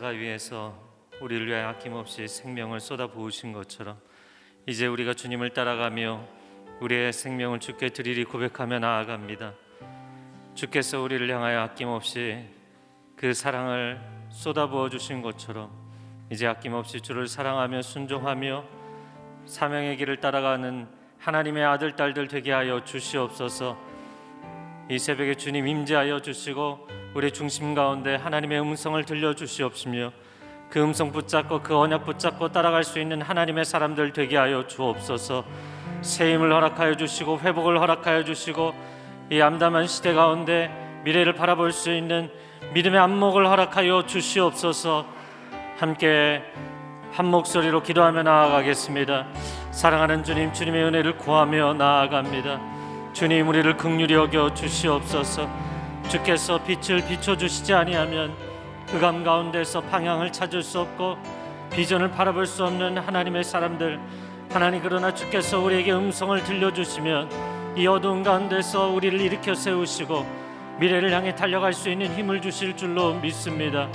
십자가 0.00 0.08
위에서 0.08 0.74
우리를 1.20 1.46
위해 1.46 1.60
아낌없이 1.60 2.26
생명을 2.26 2.80
쏟아 2.80 3.06
부으신 3.06 3.52
것처럼 3.52 3.98
이제 4.66 4.86
우리가 4.86 5.12
주님을 5.12 5.50
따라가며 5.50 6.26
우리의 6.80 7.12
생명을 7.12 7.60
주께 7.60 7.90
드리리 7.90 8.24
고백하며 8.24 8.78
나아갑니다. 8.78 9.52
주께서 10.54 11.02
우리를 11.02 11.30
향하여 11.30 11.60
아낌없이 11.60 12.46
그 13.14 13.34
사랑을 13.34 14.00
쏟아 14.30 14.68
부어 14.68 14.88
주신 14.88 15.20
것처럼 15.20 15.70
이제 16.30 16.46
아낌없이 16.46 17.02
주를 17.02 17.28
사랑하며 17.28 17.82
순종하며 17.82 18.64
사명의 19.44 19.98
길을 19.98 20.20
따라가는 20.20 20.88
하나님의 21.18 21.64
아들 21.64 21.94
딸들 21.94 22.28
되게 22.28 22.52
하여 22.52 22.82
주시옵소서. 22.84 23.78
이 24.88 24.98
새벽에 24.98 25.34
주님 25.34 25.68
임재하여 25.68 26.20
주시고 26.20 26.99
우리 27.12 27.32
중심 27.32 27.74
가운데 27.74 28.14
하나님의 28.14 28.60
음성을 28.60 29.04
들려 29.04 29.34
주시옵시며 29.34 30.12
그 30.70 30.80
음성 30.80 31.10
붙잡고 31.10 31.62
그 31.62 31.76
언약 31.76 32.04
붙잡고 32.04 32.52
따라갈 32.52 32.84
수 32.84 33.00
있는 33.00 33.20
하나님의 33.20 33.64
사람들 33.64 34.12
되게 34.12 34.36
하여 34.36 34.68
주옵소서. 34.68 35.44
새 36.02 36.34
힘을 36.34 36.52
허락하여 36.52 36.94
주시고 36.94 37.40
회복을 37.40 37.80
허락하여 37.80 38.22
주시고 38.22 38.72
이 39.30 39.40
암담한 39.40 39.88
시대 39.88 40.12
가운데 40.12 40.70
미래를 41.04 41.34
바라볼 41.34 41.72
수 41.72 41.92
있는 41.92 42.30
믿음의 42.74 43.00
안목을 43.00 43.48
허락하여 43.48 44.06
주시옵소서. 44.06 45.04
함께 45.78 46.44
한 47.10 47.26
목소리로 47.26 47.82
기도하며 47.82 48.22
나아가겠습니다. 48.22 49.26
사랑하는 49.72 50.22
주님, 50.22 50.52
주님의 50.52 50.84
은혜를 50.84 51.16
구하며 51.16 51.74
나아갑니다. 51.74 52.60
주님 53.12 53.48
우리를 53.48 53.76
긍휼히 53.76 54.14
여겨 54.14 54.54
주시옵소서. 54.54 55.69
주께서 56.10 56.58
빛을 56.64 57.06
비춰 57.06 57.36
주시지 57.36 57.72
아니하면 57.72 58.34
그감 58.88 59.22
가운데서 59.22 59.80
방향을 59.82 60.32
찾을 60.32 60.60
수 60.60 60.80
없고 60.80 61.16
비전을 61.70 62.10
바라볼 62.10 62.46
수 62.46 62.64
없는 62.64 62.98
하나님의 62.98 63.44
사람들 63.44 64.00
하나님 64.52 64.82
그러나 64.82 65.14
주께서 65.14 65.60
우리에게 65.60 65.92
음성을 65.92 66.42
들려 66.42 66.72
주시면 66.72 67.30
이 67.76 67.86
어두운 67.86 68.24
가운데서 68.24 68.88
우리를 68.88 69.20
일으켜 69.20 69.54
세우시고 69.54 70.26
미래를 70.80 71.12
향해 71.12 71.32
달려갈 71.32 71.72
수 71.72 71.88
있는 71.88 72.12
힘을 72.12 72.42
주실 72.42 72.76
줄로 72.76 73.14
믿습니다. 73.14 73.88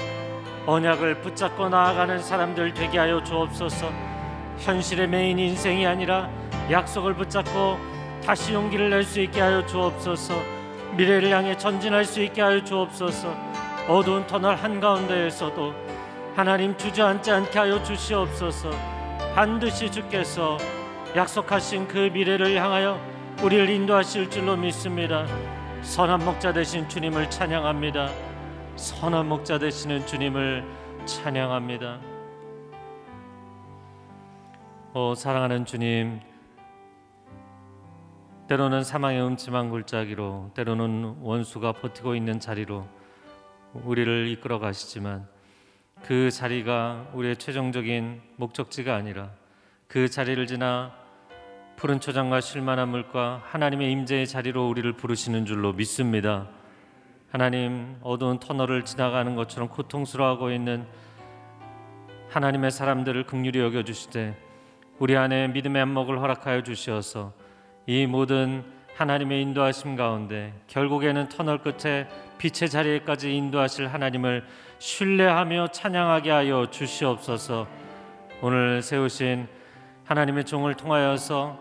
언약을 0.66 1.22
붙잡고 1.22 1.68
나아가는 1.68 2.18
사람들 2.20 2.74
되게 2.74 2.98
하여 2.98 3.22
주옵소서. 3.22 3.92
현실의 4.60 5.10
메인 5.10 5.38
인생이 5.38 5.86
아니라 5.86 6.30
약속을 6.72 7.16
붙잡고 7.16 7.78
다시 8.26 8.54
용기를 8.54 8.90
낼 8.90 9.04
수 9.04 9.20
있게 9.20 9.42
하여 9.42 9.66
주옵소서. 9.66 10.55
미래를 10.96 11.32
향해 11.32 11.58
전진할 11.58 12.06
수 12.06 12.22
있게 12.22 12.42
하여 12.42 12.64
주옵소서. 12.64 13.36
어두운 13.88 14.26
터널 14.28 14.56
한가운데에서도 14.56 15.74
하나님 16.36 16.76
주저앉지 16.78 17.32
않게 17.32 17.60
하여 17.60 17.82
주시옵소서. 17.84 18.72
반드시 19.36 19.92
주께서 19.92 20.58
약속하신 21.16 21.88
그 21.88 22.10
미래를 22.14 22.56
향하여 22.56 23.00
우리를 23.44 23.70
인도하실 23.70 24.30
줄로 24.30 24.56
믿습니다. 24.56 25.26
선한 25.82 26.24
목자 26.26 26.54
되신 26.54 26.88
주님을 26.90 27.30
찬양합니다. 27.30 28.10
선한 28.76 29.28
목자 29.28 29.60
되시는 29.60 30.08
주님을 30.08 30.64
찬양합니다. 31.06 32.00
오 34.94 35.14
사랑하는 35.14 35.66
주님, 35.66 36.22
때로는 38.48 38.84
사망의 38.84 39.24
음침한 39.24 39.72
골짜기로, 39.72 40.52
때로는 40.54 41.18
원수가 41.22 41.72
버티고 41.74 42.14
있는 42.16 42.40
자리로 42.40 42.88
우리를 43.74 44.28
이끌어 44.28 44.60
가시지만 44.60 45.28
그 46.04 46.30
자리가 46.30 47.08
우리의 47.14 47.38
최종적인 47.38 48.22
목적지가 48.36 48.94
아니라 48.96 49.32
그 49.88 50.10
자리를 50.10 50.46
지나 50.46 50.94
푸른 51.76 52.00
초장과 52.00 52.40
쉴만한 52.40 52.90
물과 52.90 53.42
하나님의 53.46 53.92
임재의 53.92 54.28
자리로 54.28 54.70
우리를 54.70 54.94
부르시는 54.94 55.48
줄로 55.48 55.74
믿습니다. 55.74 56.48
하나님 57.32 57.98
어두운 58.02 58.40
터널을 58.40 58.86
지나가는 58.86 59.36
것처럼 59.36 59.70
고통스러워하고 59.70 60.52
있는 60.52 60.86
하나님의 62.30 62.70
사람들을 62.70 63.26
긍휼히 63.26 63.60
여겨 63.60 63.84
주시되 63.84 64.38
우리 65.00 65.18
안에 65.18 65.48
믿음의 65.48 65.82
안목을 65.82 66.20
허락하여 66.22 66.62
주시어서 66.62 67.34
이 67.88 68.08
모든 68.08 68.64
하나님의 68.96 69.44
인도하심 69.44 69.96
가운데 69.96 70.54
결국에는 70.68 71.30
터널 71.30 71.60
끝에 71.60 72.08
빛의 72.40 72.70
자리에까지 72.70 73.36
인도하실 73.36 73.88
하나님을 73.88 74.44
신뢰하며 74.80 75.68
찬양하게 75.68 76.32
하여 76.32 76.68
주시옵소서. 76.72 77.68
오늘 78.42 78.82
세우신 78.82 79.48
하나님의 80.06 80.46
종을 80.46 80.74
통하여서 80.74 81.60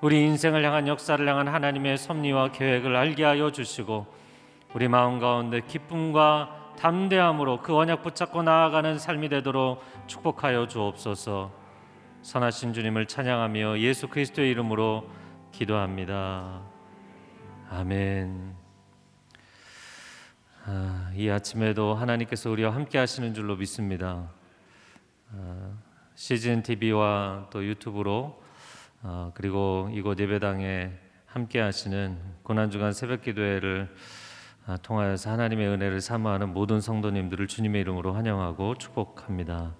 우리 0.00 0.22
인생을 0.22 0.64
향한 0.64 0.86
역사를 0.86 1.26
향한 1.26 1.48
하나님의 1.48 1.98
섭리와 1.98 2.52
계획을 2.52 2.94
알게 2.94 3.24
하여 3.24 3.50
주시고 3.50 4.06
우리 4.74 4.86
마음 4.86 5.18
가운데 5.18 5.60
기쁨과 5.66 6.74
담대함으로 6.78 7.62
그 7.62 7.76
언약 7.76 8.02
붙잡고 8.02 8.42
나아가는 8.42 8.98
삶이 8.98 9.28
되도록 9.28 9.82
축복하여 10.06 10.68
주옵소서. 10.68 11.50
선하신 12.22 12.74
주님을 12.74 13.06
찬양하며 13.06 13.80
예수 13.80 14.08
그리스도의 14.08 14.50
이름으로 14.52 15.04
기도합니다. 15.54 16.62
아멘. 17.70 18.56
아, 20.64 21.12
이 21.14 21.28
아침에도 21.30 21.94
하나님께서 21.94 22.50
우리와 22.50 22.74
함께 22.74 22.98
하시는 22.98 23.32
줄로 23.34 23.54
믿습니다. 23.54 24.32
아, 25.32 25.70
시즌 26.16 26.62
TV와 26.64 27.50
또 27.50 27.64
유튜브로 27.64 28.42
아, 29.02 29.30
그리고 29.34 29.88
이곳 29.92 30.18
예배당에 30.18 30.90
함께 31.26 31.60
하시는 31.60 32.18
고난주간 32.42 32.92
새벽 32.92 33.22
기도회를 33.22 33.94
아, 34.66 34.76
통하여서 34.78 35.30
하나님의 35.30 35.68
은혜를 35.68 36.00
사모하는 36.00 36.52
모든 36.52 36.80
성도님들을 36.80 37.46
주님의 37.46 37.80
이름으로 37.82 38.12
환영하고 38.12 38.74
축복합니다. 38.74 39.72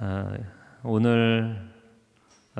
아, 0.00 0.36
오늘 0.82 1.73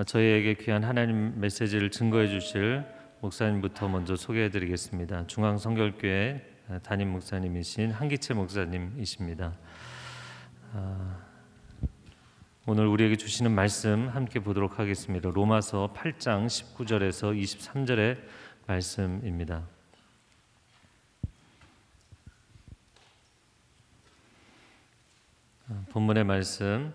저희에게 0.03 0.55
귀한 0.55 0.83
하나님 0.83 1.39
메시지를 1.39 1.89
증거해 1.89 2.27
주실 2.27 2.85
목사님부터 3.21 3.89
먼저 3.89 4.17
소개해 4.17 4.51
드리겠습니다. 4.51 5.29
중앙 5.29 5.57
성결교회 5.57 6.45
담임 6.83 7.11
목사님이신 7.13 7.93
한기채 7.93 8.35
목사님이십니다. 8.35 9.55
오늘 12.67 12.89
우리에게 12.89 13.15
주시는 13.17 13.53
말씀 13.53 14.09
함께 14.09 14.41
보도록 14.41 14.81
하겠습니다. 14.81 15.31
로마서 15.31 15.95
8장 15.95 16.47
19절에서 16.47 17.41
23절의 17.41 18.19
말씀입니다. 18.67 19.63
본문의 25.91 26.25
말씀 26.25 26.93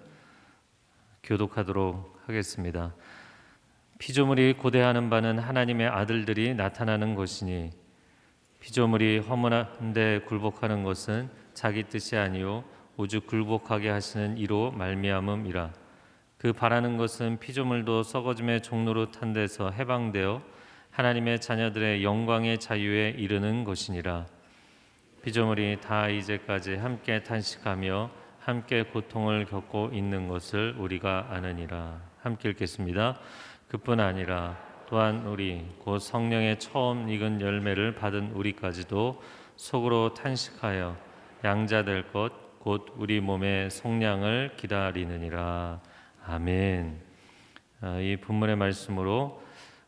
교독하도록 1.24 2.19
하겠습니다. 2.30 2.94
피조물이 3.98 4.54
고대하는 4.54 5.10
바는 5.10 5.40
하나님의 5.40 5.88
아들들이 5.88 6.54
나타나는 6.54 7.16
것이니 7.16 7.72
피조물이 8.62 9.20
허문한데 9.20 10.22
굴복하는 10.28 10.84
것은 10.84 11.30
자기 11.54 11.84
뜻이 11.84 12.16
아니요 12.16 12.64
오직 12.98 13.28
굴복하게 13.28 13.90
하시는 13.90 14.38
이로 14.38 14.72
말미암음이라. 14.72 15.74
그 16.38 16.54
바라는 16.54 16.98
것은 16.98 17.40
피조물도 17.40 18.04
썩어짐의 18.04 18.62
종로로 18.62 19.12
탄 19.12 19.34
데서 19.34 19.72
해방되어 19.72 20.42
하나님의 20.92 21.42
자녀들의 21.42 22.04
영광의 22.04 22.60
자유에 22.60 23.16
이르는 23.18 23.64
것이니라. 23.64 24.26
피조물이 25.24 25.82
다 25.82 26.08
이제까지 26.08 26.76
함께 26.76 27.24
탄식하며 27.24 28.12
함께 28.40 28.84
고통을 28.84 29.46
겪고 29.46 29.90
있는 29.94 30.28
것을 30.28 30.76
우리가 30.78 31.28
아느니라 31.30 32.09
함께 32.22 32.50
읽겠습니다. 32.50 33.20
그뿐 33.68 34.00
아니라 34.00 34.58
또한 34.88 35.26
우리 35.28 35.66
곧 35.80 36.00
성령의 36.00 36.60
처음 36.60 37.10
익은 37.10 37.42
열매를 37.42 37.96
받은 37.96 38.32
우리까지도 38.32 39.22
속으로 39.56 40.14
탄식하여 40.14 40.98
양자 41.44 41.84
될 41.84 42.12
것 42.12 42.50
곧 42.60 42.94
우리 42.98 43.22
몸의 43.22 43.72
속량을 43.72 44.56
기다리느니라 44.58 45.82
아멘. 46.26 47.02
아, 47.82 48.00
이 48.00 48.18
본문의 48.18 48.58
말씀으로 48.58 49.42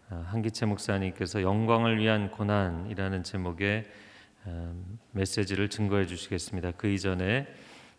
아, 0.09 0.25
한기채 0.27 0.65
목사님께서 0.67 1.41
영광을 1.41 1.99
위한 1.99 2.31
고난이라는 2.31 3.23
제목의 3.23 3.83
아, 4.45 4.73
메시지를 5.11 5.69
증거해 5.69 6.05
주시겠습니다. 6.05 6.71
그 6.71 6.87
이전에 6.87 7.45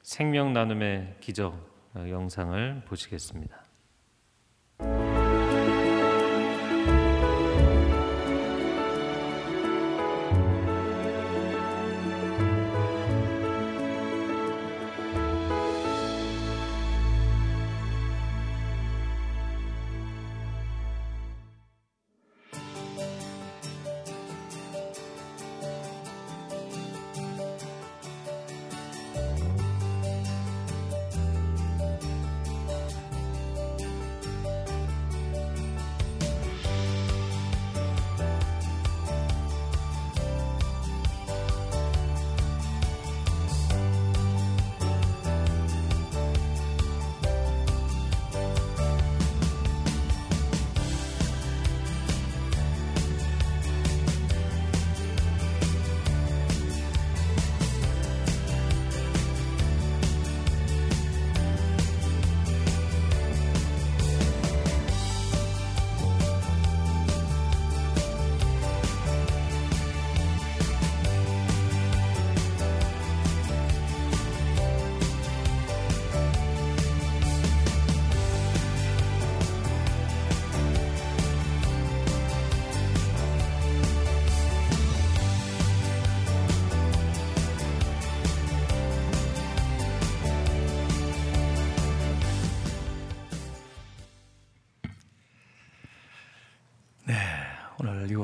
생명 0.03 0.55
나눔의 0.55 1.17
기적 1.21 1.71
영상을 1.95 2.83
보시겠습니다. 2.87 3.62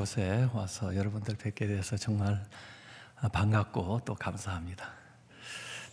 이곳에 0.09 0.49
와서 0.53 0.95
여러분들 0.95 1.35
뵙게 1.35 1.67
돼서 1.67 1.95
정말 1.95 2.43
반갑고 3.31 4.01
또 4.05 4.15
감사합니다. 4.15 4.89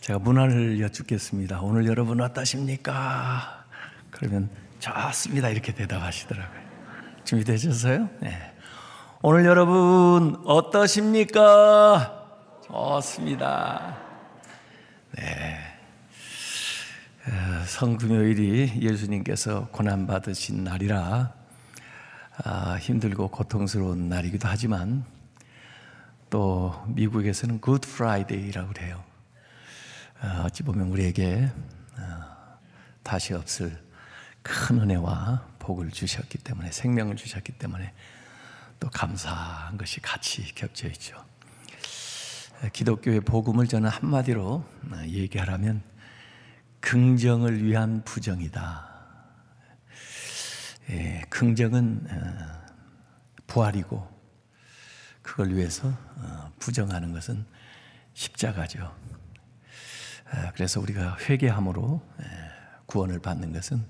제가 0.01 0.17
문화를 0.17 0.79
여쭙겠습니다. 0.81 1.61
오늘 1.61 1.85
여러분 1.85 2.19
어떠십니까? 2.21 3.65
그러면 4.09 4.49
좋습니다. 4.79 5.49
이렇게 5.49 5.71
대답하시더라고요. 5.73 6.61
준비되셨어요? 7.25 8.09
네. 8.21 8.55
오늘 9.21 9.45
여러분 9.45 10.41
어떠십니까? 10.45 12.25
좋습니다. 12.65 13.97
네. 15.11 15.59
어, 17.27 17.65
성금요일이 17.67 18.81
예수님께서 18.81 19.67
고난받으신 19.67 20.63
날이라 20.63 21.36
아, 22.43 22.77
힘들고 22.79 23.29
고통스러운 23.29 24.09
날이기도 24.09 24.47
하지만 24.47 25.03
또 26.29 26.83
미국에서는 26.87 27.61
Good 27.61 27.89
Friday라고 27.89 28.73
그래요. 28.73 29.03
아, 30.21 30.43
어찌 30.45 30.61
보면 30.61 30.87
우리에게 30.89 31.49
아, 31.95 32.57
다시 33.01 33.33
없을 33.33 33.81
큰 34.43 34.79
은혜와 34.81 35.47
복을 35.57 35.89
주셨기 35.89 36.37
때문에 36.37 36.71
생명을 36.71 37.15
주셨기 37.15 37.53
때문에 37.53 37.91
또 38.79 38.87
감사한 38.89 39.77
것이 39.77 39.99
같이 39.99 40.53
겹쳐 40.53 40.87
있죠. 40.89 41.17
기독교의 42.71 43.21
복음을 43.21 43.67
저는 43.67 43.89
한마디로 43.89 44.63
얘기하라면 45.07 45.81
긍정을 46.81 47.63
위한 47.63 48.03
부정이다. 48.03 48.86
예, 50.89 51.21
긍정은 51.29 52.07
어, 52.09 52.65
부활이고 53.47 54.07
그걸 55.21 55.53
위해서 55.55 55.89
어, 55.89 56.51
부정하는 56.59 57.11
것은 57.11 57.45
십자가죠. 58.13 58.83
어, 58.83 60.51
그래서 60.53 60.79
우리가 60.79 61.17
회개함으로 61.21 62.01
예, 62.21 62.25
구원을 62.85 63.19
받는 63.19 63.53
것은 63.53 63.83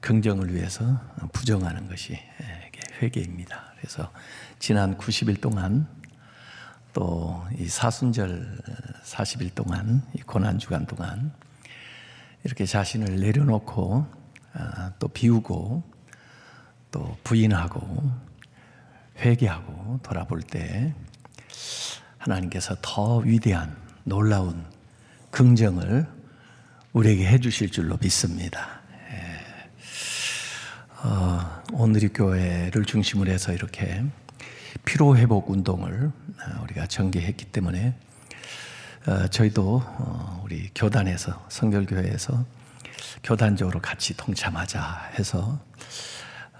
긍정을 0.00 0.54
위해서 0.54 1.00
부정하는 1.32 1.88
것이 1.88 2.14
예, 2.14 2.70
회개입니다. 3.02 3.74
그래서 3.78 4.12
지난 4.58 4.96
90일 4.96 5.40
동안 5.40 5.88
또 6.92 7.40
이 7.58 7.66
사순절 7.66 8.58
40일 9.04 9.54
동안 9.54 10.02
이 10.14 10.20
고난 10.22 10.58
주간 10.58 10.86
동안 10.86 11.32
이렇게 12.44 12.64
자신을 12.64 13.20
내려놓고 13.20 14.06
아, 14.06 14.19
또 14.98 15.08
비우고 15.08 15.82
또 16.90 17.16
부인하고 17.24 18.10
회개하고 19.18 20.00
돌아볼 20.02 20.42
때 20.42 20.94
하나님께서 22.18 22.76
더 22.82 23.18
위대한 23.18 23.76
놀라운 24.04 24.64
긍정을 25.30 26.06
우리에게 26.92 27.26
해주실 27.26 27.70
줄로 27.70 27.96
믿습니다. 28.00 28.80
예. 29.12 31.06
어, 31.06 31.62
오늘이 31.72 32.08
교회를 32.08 32.84
중심으로 32.84 33.30
해서 33.30 33.52
이렇게 33.52 34.04
피로 34.84 35.16
회복 35.16 35.50
운동을 35.50 36.10
아, 36.38 36.60
우리가 36.62 36.86
전개했기 36.86 37.46
때문에 37.46 37.94
어, 39.06 39.26
저희도 39.28 39.82
어, 39.84 40.42
우리 40.44 40.70
교단에서 40.74 41.46
성결교회에서 41.48 42.44
교단적으로 43.22 43.80
같이 43.80 44.16
동참하자 44.16 45.12
해서 45.18 45.60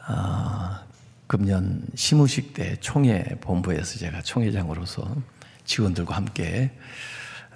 어, 0.09 0.79
금년 1.27 1.87
시무식 1.95 2.55
때 2.55 2.77
총회 2.81 3.23
본부에서 3.41 3.99
제가 3.99 4.23
총회장으로서 4.23 5.17
직원들과 5.65 6.17
함께 6.17 6.77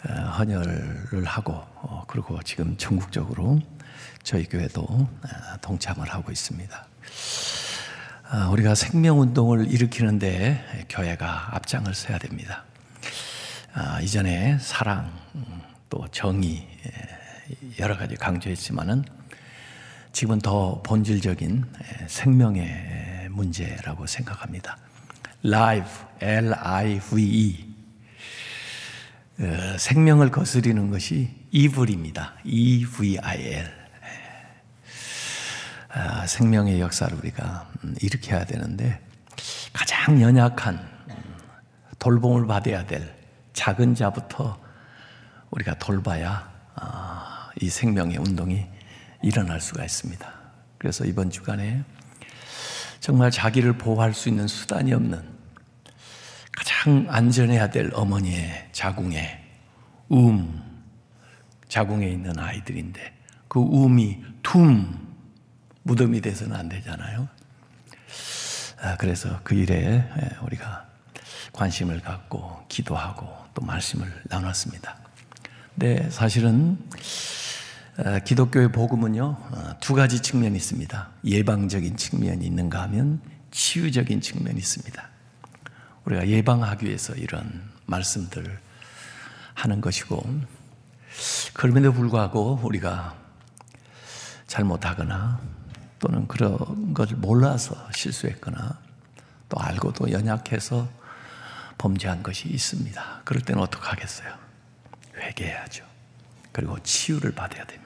어, 0.09 0.13
헌혈을 0.13 1.25
하고 1.25 1.53
어, 1.55 2.05
그리고 2.07 2.41
지금 2.43 2.77
전국적으로 2.77 3.61
저희 4.23 4.45
교회도 4.45 4.83
어, 4.83 5.09
동참을 5.61 6.09
하고 6.13 6.31
있습니다. 6.31 6.87
어, 8.33 8.51
우리가 8.53 8.75
생명운동을 8.75 9.71
일으키는데 9.71 10.87
교회가 10.89 11.57
앞장을 11.57 11.93
서야 11.95 12.19
됩니다. 12.19 12.65
어, 13.77 14.01
이전에 14.01 14.59
사랑, 14.61 15.13
음, 15.35 15.61
또 15.91 16.07
정의, 16.13 16.67
여러 17.79 17.97
가지 17.97 18.17
강조했지만은 18.17 19.05
지금은 20.13 20.39
더 20.39 20.81
본질적인 20.83 21.65
생명의 22.07 23.29
문제라고 23.31 24.07
생각합니다. 24.07 24.79
life, 25.45 25.91
L-I-V-E. 26.21 27.75
어, 29.41 29.77
생명을 29.79 30.31
거스리는 30.31 30.91
것이 30.91 31.31
evil입니다. 31.51 32.35
E-V-I-L. 32.45 33.85
아, 35.91 36.27
생명의 36.27 36.81
역사를 36.81 37.17
우리가 37.17 37.71
음, 37.85 37.95
일으켜야 38.01 38.45
되는데 38.45 39.01
가장 39.73 40.21
연약한 40.21 40.77
음, 40.77 41.15
돌봄을 41.99 42.47
받아야 42.47 42.85
될 42.85 43.15
작은 43.53 43.95
자부터 43.95 44.61
우리가 45.51 45.79
돌봐야 45.79 46.53
아, 46.75 47.34
이 47.65 47.71
생명의 47.71 48.19
운동이 48.19 48.67
일어날 49.23 49.59
수가 49.59 49.85
있습니다. 49.85 50.35
그래서 50.77 51.07
이번 51.07 51.31
주간에 51.31 51.83
정말 53.01 53.31
자기를 53.31 53.79
보호할 53.79 54.13
수 54.13 54.29
있는 54.29 54.47
수단이 54.47 54.93
없는 54.93 55.23
가장 56.53 57.07
안전해야 57.09 57.71
될 57.71 57.91
어머니의 57.95 58.69
자궁에 58.73 59.43
음, 60.13 60.63
자궁에 61.69 62.07
있는 62.07 62.39
아이들인데 62.39 63.15
그 63.49 63.61
음이 63.61 64.23
툼 64.43 65.17
무덤이 65.85 66.21
돼서는 66.21 66.55
안 66.55 66.69
되잖아요. 66.69 67.27
아, 68.83 68.97
그래서 68.99 69.41
그 69.43 69.55
일에 69.55 70.05
우리가 70.43 70.87
관심을 71.55 72.03
갖고 72.03 72.63
기도하고 72.69 73.27
또 73.55 73.63
말씀을 73.63 74.07
나눴습니다. 74.25 74.99
네, 75.77 76.11
사실은 76.11 76.79
기독교의 78.25 78.73
복음은요 78.73 79.25
어, 79.25 79.77
두 79.81 79.95
가지 79.95 80.21
측면이 80.21 80.57
있습니다. 80.57 81.11
예방적인 81.25 81.97
측면이 81.97 82.45
있는가 82.45 82.83
하면 82.83 83.21
치유적인 83.53 84.21
측면이 84.21 84.59
있습니다. 84.59 85.09
우리가 86.05 86.27
예방하기 86.27 86.87
위해서 86.87 87.15
이런 87.15 87.71
말씀들 87.87 88.59
하는 89.55 89.81
것이고 89.81 90.23
그럼에도 91.53 91.93
불구하고 91.93 92.61
우리가 92.65 93.15
잘못하거나 94.49 95.41
또는 96.01 96.27
그런 96.27 96.93
것을 96.93 97.17
몰라서 97.17 97.77
실수했거나 97.93 98.79
또 99.49 99.61
알고도 99.61 100.11
연약해서 100.11 100.89
범죄한 101.79 102.23
것이 102.23 102.49
있습니다. 102.49 103.23
그럴 103.25 103.41
때는 103.43 103.63
어떡하겠어요? 103.63 104.35
회개해야죠. 105.17 105.85
그리고 106.53 106.79
치유를 106.83 107.33
받아야 107.33 107.65
됩니다. 107.65 107.84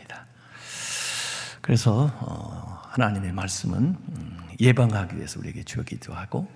그래서 1.69 2.11
어, 2.21 2.81
하나님의 2.93 3.33
말씀은 3.33 3.79
음, 3.79 4.49
예방하기 4.59 5.19
위해서 5.19 5.39
우리에게 5.39 5.65
주기도 5.65 6.15
하고 6.15 6.51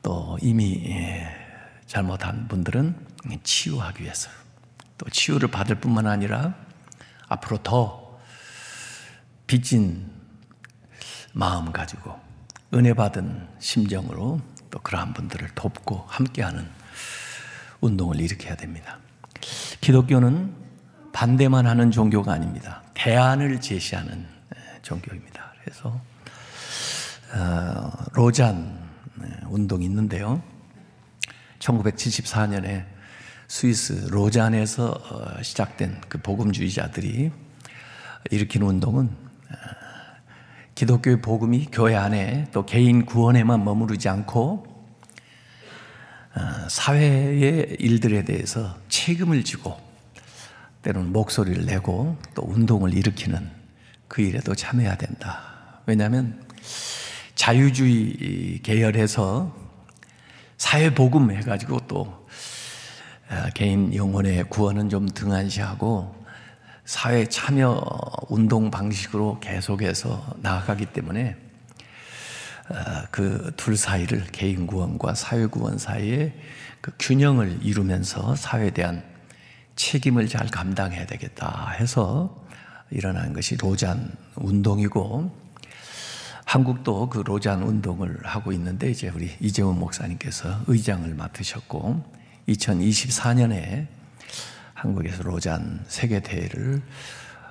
또 0.00 0.38
이미 0.40 0.80
예, 0.90 1.26
잘못한 1.84 2.46
분들은 2.46 2.94
치유하기 3.42 4.04
위해서 4.04 4.30
또 4.96 5.10
치유를 5.10 5.50
받을 5.50 5.80
뿐만 5.80 6.06
아니라 6.06 6.54
앞으로 7.26 7.64
더 7.64 8.16
빚진 9.48 10.08
마음 11.32 11.72
가지고 11.72 12.16
은혜 12.74 12.94
받은 12.94 13.48
심정으로 13.58 14.40
또 14.70 14.78
그러한 14.78 15.14
분들을 15.14 15.48
돕고 15.56 16.04
함께하는 16.06 16.64
운동을 17.80 18.20
일으켜야 18.20 18.54
됩니다. 18.54 18.98
기독교는 19.80 20.54
반대만 21.12 21.66
하는 21.66 21.90
종교가 21.90 22.32
아닙니다. 22.32 22.83
대안을 22.94 23.60
제시하는 23.60 24.26
종교입니다. 24.82 25.52
그래서 25.62 26.00
어, 27.34 27.90
로잔 28.12 28.78
운동이 29.48 29.84
있는데요. 29.86 30.42
1974년에 31.58 32.86
스위스 33.48 34.06
로잔에서 34.10 34.90
어, 34.90 35.42
시작된 35.42 36.00
그 36.08 36.18
복음주의자들이 36.18 37.30
일으킨 38.30 38.62
운동은 38.62 39.06
어, 39.08 39.54
기독교의 40.74 41.20
복음이 41.20 41.68
교회 41.72 41.94
안에 41.94 42.48
또 42.52 42.64
개인 42.66 43.04
구원에만 43.04 43.64
머무르지 43.64 44.08
않고 44.08 44.66
어, 46.36 46.68
사회의 46.68 47.76
일들에 47.78 48.24
대해서 48.24 48.76
책임을 48.88 49.44
지고 49.44 49.83
때로는 50.84 51.12
목소리를 51.12 51.64
내고 51.64 52.16
또 52.34 52.42
운동을 52.46 52.94
일으키는 52.94 53.50
그 54.06 54.22
일에도 54.22 54.54
참여해야 54.54 54.96
된다. 54.96 55.80
왜냐하면 55.86 56.40
자유주의 57.34 58.60
계열에서 58.62 59.54
사회복음 60.58 61.32
해가지고 61.32 61.80
또 61.88 62.26
어, 63.30 63.48
개인 63.54 63.94
영혼의 63.94 64.44
구원은 64.44 64.90
좀 64.90 65.08
등한시하고 65.08 66.14
사회 66.84 67.26
참여 67.26 67.82
운동 68.28 68.70
방식으로 68.70 69.40
계속해서 69.40 70.36
나아가기 70.42 70.86
때문에 70.86 71.36
어, 72.68 72.74
그둘 73.10 73.76
사이를 73.76 74.26
개인 74.26 74.66
구원과 74.66 75.14
사회 75.14 75.46
구원 75.46 75.78
사이에 75.78 76.34
그 76.82 76.92
균형을 76.98 77.60
이루면서 77.62 78.36
사회에 78.36 78.70
대한 78.70 79.13
책임을 79.76 80.28
잘 80.28 80.46
감당해야 80.48 81.06
되겠다 81.06 81.70
해서 81.78 82.44
일어난 82.90 83.32
것이 83.32 83.56
로잔 83.56 84.12
운동이고 84.36 85.44
한국도 86.44 87.08
그 87.08 87.18
로잔 87.20 87.62
운동을 87.62 88.20
하고 88.24 88.52
있는데 88.52 88.90
이제 88.90 89.08
우리 89.08 89.34
이재원 89.40 89.78
목사님께서 89.78 90.60
의장을 90.66 91.12
맡으셨고 91.14 92.04
2024년에 92.48 93.86
한국에서 94.74 95.22
로잔 95.22 95.84
세계 95.88 96.20
대회를 96.20 96.82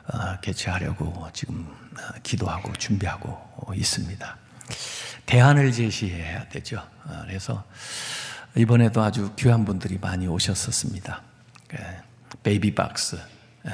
어, 0.08 0.40
개최하려고 0.42 1.28
지금 1.34 1.66
어, 1.98 2.20
기도하고 2.22 2.74
준비하고 2.74 3.74
있습니다. 3.74 4.38
대안을 5.26 5.72
제시해야 5.72 6.48
되죠. 6.50 6.78
어, 7.06 7.24
그래서 7.26 7.64
이번에도 8.56 9.02
아주 9.02 9.34
귀한 9.36 9.66
분들이 9.66 9.98
많이 10.00 10.28
오셨었습니다. 10.28 11.22
예, 12.36 12.40
베이비박스 12.44 13.18
예, 13.68 13.72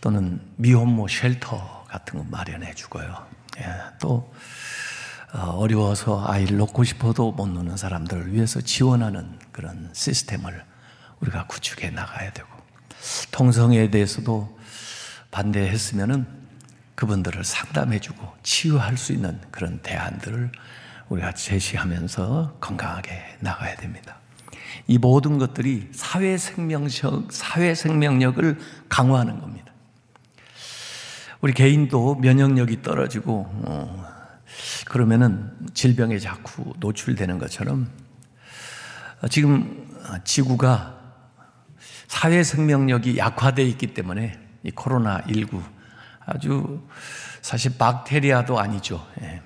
또는 0.00 0.40
미혼모 0.56 1.08
shelter 1.08 1.84
같은 1.88 2.18
거 2.18 2.24
마련해 2.24 2.74
주고요. 2.74 3.26
예, 3.58 3.64
또 4.00 4.32
어려워서 5.32 6.26
아이를 6.26 6.56
놓고 6.56 6.84
싶어도 6.84 7.32
못 7.32 7.46
놓는 7.46 7.76
사람들을 7.76 8.32
위해서 8.32 8.60
지원하는 8.60 9.38
그런 9.52 9.90
시스템을 9.92 10.64
우리가 11.20 11.46
구축해 11.46 11.90
나가야 11.90 12.32
되고 12.32 12.48
동성애 13.30 13.90
대해서도 13.90 14.58
반대했으면은 15.30 16.26
그분들을 16.94 17.44
상담해주고 17.44 18.36
치유할 18.42 18.96
수 18.96 19.12
있는 19.12 19.40
그런 19.50 19.80
대안들을 19.80 20.52
우리가 21.08 21.32
제시하면서 21.32 22.58
건강하게 22.60 23.38
나가야 23.40 23.76
됩니다. 23.76 24.19
이 24.90 24.98
모든 24.98 25.38
것들이 25.38 25.88
사회 25.92 26.36
생명력, 26.36 26.90
사회 27.30 27.76
생명력을 27.76 28.58
강화하는 28.88 29.38
겁니다. 29.38 29.72
우리 31.40 31.52
개인도 31.52 32.16
면역력이 32.16 32.82
떨어지고, 32.82 33.46
어, 33.66 34.04
그러면은 34.86 35.52
질병에 35.74 36.18
자꾸 36.18 36.72
노출되는 36.80 37.38
것처럼 37.38 37.88
지금 39.30 39.86
지구가 40.24 40.98
사회 42.08 42.42
생명력이 42.42 43.16
약화되어 43.16 43.64
있기 43.66 43.94
때문에 43.94 44.40
이 44.64 44.72
코로나 44.72 45.22
19 45.32 45.62
아주 46.26 46.84
사실 47.42 47.78
박테리아도 47.78 48.58
아니죠. 48.58 49.06
예. 49.22 49.40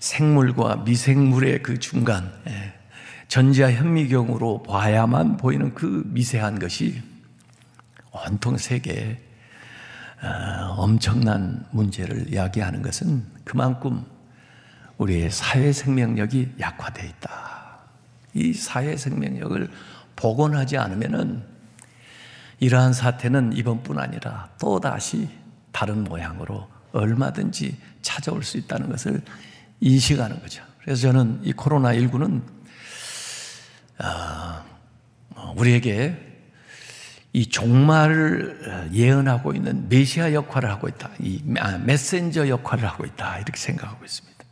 생물과 0.00 0.76
미생물의 0.76 1.62
그 1.62 1.78
중간 1.78 2.32
예. 3.32 3.34
전자 3.34 3.72
현미경으로 3.72 4.62
봐야만 4.62 5.38
보이는 5.38 5.74
그 5.74 6.02
미세한 6.08 6.58
것이 6.58 7.02
온통 8.10 8.58
세계에 8.58 9.18
어, 10.22 10.74
엄청난 10.76 11.64
문제를 11.70 12.34
야기하는 12.34 12.82
것은 12.82 13.24
그만큼 13.44 14.04
우리의 14.98 15.30
사회 15.30 15.72
생명력이 15.72 16.56
약화되어 16.60 17.06
있다. 17.06 17.78
이 18.34 18.52
사회 18.52 18.96
생명력을 18.96 19.68
복원하지 20.14 20.76
않으면은 20.76 21.42
이러한 22.60 22.92
사태는 22.92 23.54
이번뿐 23.54 23.98
아니라 23.98 24.50
또 24.60 24.78
다시 24.78 25.28
다른 25.72 26.04
모양으로 26.04 26.68
얼마든지 26.92 27.78
찾아올 28.02 28.44
수 28.44 28.58
있다는 28.58 28.90
것을 28.90 29.22
인식하는 29.80 30.38
거죠. 30.40 30.62
그래서 30.82 31.00
저는 31.00 31.40
이 31.42 31.52
코로나 31.52 31.92
19는 31.92 32.42
아, 32.42 32.61
우리에게 35.56 36.32
이 37.34 37.48
종말을 37.48 38.90
예언하고 38.92 39.52
있는 39.54 39.88
메시아 39.88 40.34
역할을 40.34 40.70
하고 40.70 40.88
있다. 40.88 41.10
이 41.18 41.42
아, 41.58 41.78
메신저 41.78 42.48
역할을 42.48 42.86
하고 42.86 43.04
있다. 43.06 43.36
이렇게 43.38 43.58
생각하고 43.58 44.04
있습니다. 44.04 44.44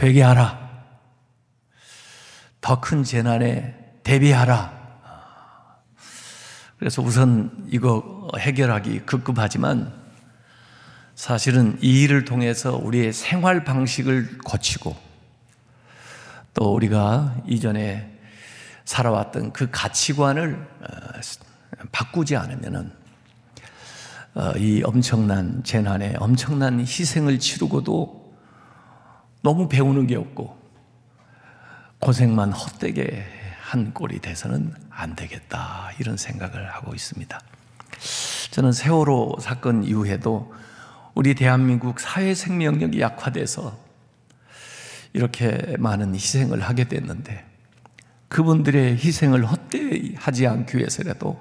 회개하라. 0.00 0.72
더 2.60 2.80
큰 2.80 3.02
재난에 3.04 3.74
대비하라. 4.04 4.80
그래서 6.78 7.02
우선 7.02 7.66
이거 7.70 8.28
해결하기 8.38 9.00
급급하지만 9.00 9.92
사실은 11.14 11.78
이 11.80 12.02
일을 12.02 12.24
통해서 12.24 12.76
우리의 12.76 13.12
생활 13.12 13.62
방식을 13.64 14.38
고치고 14.38 14.96
또 16.54 16.74
우리가 16.74 17.36
이전에 17.46 18.10
살아왔던 18.84 19.52
그 19.52 19.70
가치관을 19.70 20.54
어, 20.54 20.86
바꾸지 21.92 22.36
않으면은 22.36 22.92
어, 24.34 24.52
이 24.56 24.82
엄청난 24.84 25.62
재난에 25.62 26.14
엄청난 26.18 26.80
희생을 26.80 27.38
치르고도 27.38 28.22
너무 29.42 29.68
배우는 29.68 30.06
게 30.06 30.16
없고 30.16 30.58
고생만 31.98 32.52
헛되게 32.52 33.24
한 33.60 33.92
꼴이 33.94 34.20
돼서는 34.20 34.74
안 34.90 35.16
되겠다 35.16 35.90
이런 35.98 36.16
생각을 36.16 36.70
하고 36.72 36.94
있습니다. 36.94 37.40
저는 38.50 38.72
세월호 38.72 39.36
사건 39.40 39.84
이후에도 39.84 40.52
우리 41.14 41.34
대한민국 41.34 42.00
사회 42.00 42.34
생명력이 42.34 43.00
약화돼서 43.00 43.78
이렇게 45.12 45.76
많은 45.78 46.14
희생을 46.14 46.60
하게 46.60 46.88
됐는데 46.88 47.44
그분들의 48.28 48.94
희생을 48.96 49.44
헛되이 49.44 50.14
하지 50.16 50.46
않기 50.46 50.78
위해서라도 50.78 51.38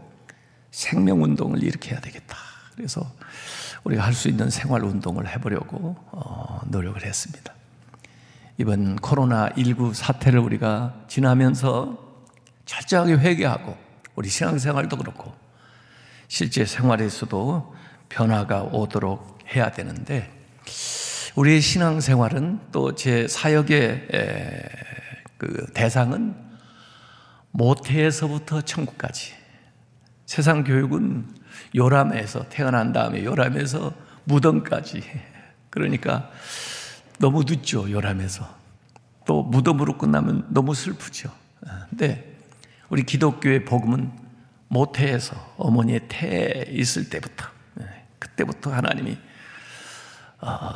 생명운동을 0.72 1.64
일으켜야 1.64 2.00
되겠다. 2.00 2.36
그래서 2.76 3.10
우리가 3.84 4.04
할 4.04 4.14
수 4.14 4.28
있는 4.28 4.50
생활운동을 4.50 5.28
해보려고 5.30 5.96
어, 6.12 6.62
노력을 6.68 7.04
했습니다. 7.04 7.54
이번 8.58 8.98
코로나19 8.98 9.94
사태를 9.94 10.40
우리가 10.40 11.06
지나면서 11.08 11.98
철저하게 12.66 13.14
회개하고 13.14 13.76
우리 14.16 14.30
신앙생활도 14.30 14.98
그렇고 14.98 15.34
실제 16.28 16.66
생활에서도 16.66 17.76
변화가 18.10 18.64
오도록 18.64 19.40
해야 19.56 19.72
되는데 19.72 20.30
우리의 21.36 21.62
신앙생활은 21.62 22.60
또 22.72 22.94
제 22.94 23.28
사역의 23.28 24.08
그 25.38 25.66
대상은 25.74 26.36
모태에서부터 27.52 28.62
천국까지. 28.62 29.34
세상 30.26 30.64
교육은 30.64 31.28
요람에서 31.76 32.48
태어난 32.50 32.94
다음에 32.94 33.24
요람에서 33.24 33.94
무덤까지. 34.26 35.04
그러니까 35.70 36.30
너무 37.20 37.44
늦죠 37.44 37.90
요람에서. 37.90 38.48
또 39.26 39.44
무덤으로 39.44 39.98
끝나면 39.98 40.46
너무 40.50 40.74
슬프죠. 40.74 41.32
근데 41.90 42.38
우리 42.90 43.04
기독교의 43.04 43.66
복음은 43.66 44.12
모태에서 44.68 45.56
어머니의 45.58 46.02
태에 46.08 46.66
있을 46.70 47.10
때부터 47.10 47.46
그때부터 48.20 48.72
하나님이 48.72 49.12
어, 49.12 49.31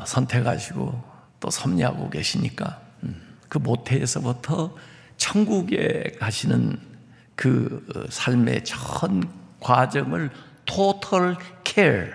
선택하시고 0.06 1.04
또 1.40 1.50
섭리하고 1.50 2.10
계시니까 2.10 2.82
음, 3.04 3.38
그 3.50 3.58
모태에서부터 3.58 4.76
천국에 5.18 6.16
가시는 6.20 6.80
그 7.36 7.86
어, 7.96 8.10
삶의 8.10 8.64
전 8.64 9.24
과정을 9.60 10.30
토털 10.66 11.38
케어 11.64 12.06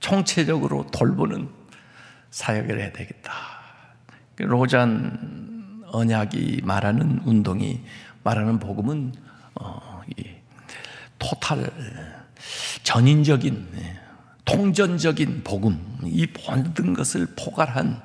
총체적으로 0.00 0.86
돌보는 0.90 1.48
사역을 2.30 2.80
해야 2.80 2.92
되겠다. 2.92 3.32
그 4.34 4.42
로잔 4.42 5.82
언약이 5.86 6.60
말하는 6.64 7.20
운동이 7.24 7.82
말하는 8.22 8.58
복음은 8.58 9.14
어, 9.54 10.02
이 10.16 10.24
토탈 11.18 11.70
전인적인 12.82 13.68
예, 13.78 13.95
통전적인 14.46 15.42
복음 15.44 15.78
이 16.04 16.26
모든 16.46 16.94
것을 16.94 17.26
포괄한 17.36 18.00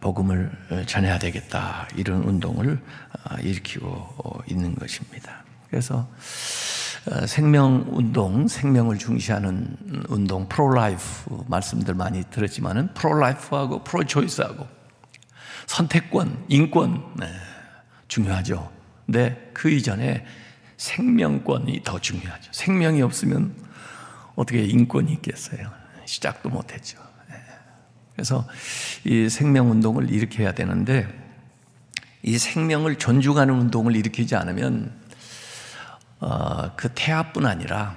복음을 0.00 0.50
전해야 0.86 1.18
되겠다 1.18 1.88
이런 1.96 2.22
운동을 2.22 2.80
어, 3.24 3.36
일으키고 3.38 4.44
있는 4.48 4.74
것입니다. 4.76 5.44
그래서 5.68 6.08
어, 7.10 7.26
생명 7.26 7.84
운동, 7.88 8.46
생명을 8.46 8.96
중시하는 8.96 9.76
운동, 10.08 10.48
pro-life 10.48 11.44
말씀들 11.48 11.94
많이 11.94 12.22
들었지만은 12.30 12.94
pro-life하고 12.94 13.82
pro-choice하고 13.82 14.68
선택권, 15.66 16.44
인권 16.48 17.02
네, 17.18 17.26
중요하죠. 18.06 18.70
근데 19.06 19.50
그 19.52 19.68
이전에 19.68 20.24
생명권이 20.76 21.82
더 21.82 21.98
중요하죠. 21.98 22.50
생명이 22.52 23.02
없으면 23.02 23.71
어떻게 24.34 24.64
인권이 24.64 25.12
있겠어요? 25.14 25.70
시작도 26.04 26.48
못했죠. 26.48 26.98
네. 27.28 27.36
그래서 28.14 28.46
이 29.04 29.28
생명 29.28 29.70
운동을 29.70 30.10
일으켜야 30.10 30.52
되는데 30.52 31.06
이 32.22 32.38
생명을 32.38 32.96
존중하는 32.96 33.54
운동을 33.54 33.96
일으키지 33.96 34.36
않으면 34.36 34.92
어, 36.20 36.74
그 36.76 36.88
태아뿐 36.94 37.46
아니라 37.46 37.96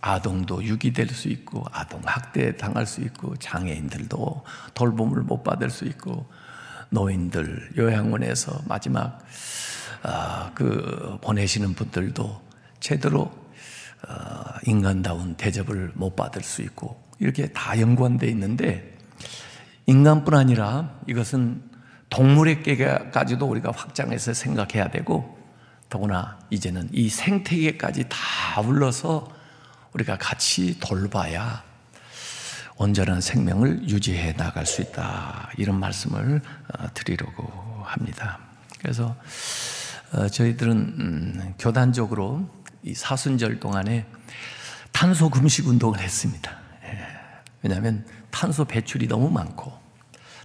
아동도 0.00 0.62
유기될 0.62 1.08
수 1.08 1.28
있고 1.28 1.64
아동 1.72 2.00
학대 2.04 2.56
당할 2.56 2.86
수 2.86 3.00
있고 3.02 3.36
장애인들도 3.36 4.44
돌봄을 4.74 5.22
못 5.22 5.42
받을 5.42 5.70
수 5.70 5.84
있고 5.84 6.26
노인들 6.90 7.72
요양원에서 7.76 8.62
마지막 8.66 9.20
어, 10.02 10.50
그 10.54 11.18
보내시는 11.22 11.74
분들도 11.74 12.42
제대로 12.80 13.22
어, 13.22 13.45
인간다운 14.64 15.34
대접을 15.36 15.92
못 15.94 16.16
받을 16.16 16.42
수 16.42 16.62
있고 16.62 17.00
이렇게 17.18 17.48
다 17.48 17.80
연관되어 17.80 18.28
있는데 18.30 18.96
인간뿐 19.86 20.34
아니라 20.34 20.98
이것은 21.06 21.62
동물에게까지도 22.10 23.46
우리가 23.46 23.72
확장해서 23.72 24.34
생각해야 24.34 24.90
되고 24.90 25.38
더구나 25.88 26.38
이제는 26.50 26.88
이 26.92 27.08
생태계까지 27.08 28.08
다 28.08 28.62
불러서 28.62 29.28
우리가 29.92 30.18
같이 30.18 30.78
돌봐야 30.80 31.64
온전한 32.76 33.20
생명을 33.20 33.88
유지해 33.88 34.34
나갈 34.34 34.66
수 34.66 34.82
있다. 34.82 35.50
이런 35.56 35.80
말씀을 35.80 36.42
어, 36.78 36.86
드리려고 36.92 37.50
합니다. 37.84 38.38
그래서 38.80 39.16
어, 40.12 40.28
저희들은 40.28 40.72
음, 40.76 41.54
교단적으로 41.58 42.50
이 42.86 42.94
사순절 42.94 43.58
동안에 43.58 44.06
탄소 44.92 45.28
금식 45.28 45.66
운동을 45.66 45.98
했습니다. 45.98 46.56
예. 46.84 46.98
왜냐하면 47.62 48.06
탄소 48.30 48.64
배출이 48.64 49.08
너무 49.08 49.28
많고 49.28 49.72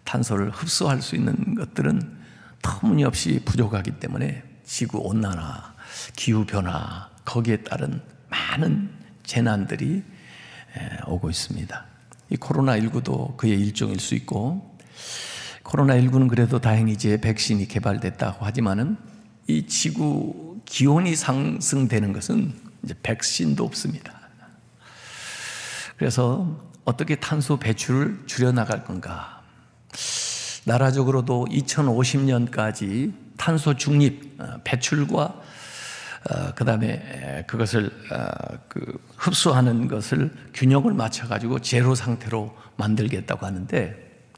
탄소를 0.04 0.50
흡수할 0.50 1.04
수 1.04 1.16
있는 1.16 1.56
것들은 1.56 2.20
터무니없이 2.64 3.42
부족하기 3.46 4.00
때문에 4.00 4.44
지구 4.64 4.98
온난화, 5.00 5.76
기후 6.16 6.46
변화 6.46 7.10
거기에 7.26 7.58
따른 7.58 8.02
많은 8.30 8.90
재난들이 9.24 10.04
오고 11.06 11.30
있습니다. 11.30 11.86
이 12.32 12.38
코로나 12.38 12.78
19도 12.80 13.38
그의 13.38 13.60
일종일 13.60 14.00
수 14.00 14.16
있고 14.16 14.78
코로나 15.62 15.94
19는 15.96 16.28
그래도 16.28 16.60
다행히 16.60 16.94
이제 16.94 17.22
백신이 17.22 17.68
개발됐다고 17.68 18.46
하지만은 18.46 18.98
이 19.48 19.68
지구 19.68 20.51
기온이 20.72 21.18
상승되는 21.18 22.14
것은 22.14 22.54
이제 22.82 22.96
백신도 23.04 23.66
없습니다. 23.66 24.14
그래서 25.98 26.66
어떻게 26.86 27.16
탄소 27.16 27.58
배출을 27.58 28.24
줄여나갈 28.26 28.86
건가? 28.86 29.44
나라적으로도 30.64 31.48
2050년까지 31.52 33.14
탄소 33.38 33.76
중립 33.76 34.40
어, 34.40 34.62
배출과 34.64 35.24
어, 35.24 36.54
그 36.56 36.64
다음에 36.64 37.44
그것을 37.48 37.92
어, 38.10 38.58
그 38.70 38.98
흡수하는 39.18 39.90
것을 39.90 40.34
균형을 40.54 40.94
맞춰가지고 40.94 41.60
제로 41.60 41.96
상태로 41.96 42.56
만들겠다고 42.78 43.46
하는데 43.46 44.30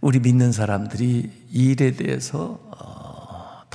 우리 0.00 0.20
믿는 0.20 0.52
사람들이 0.52 1.48
이 1.50 1.70
일에 1.70 1.90
대해서 1.90 2.60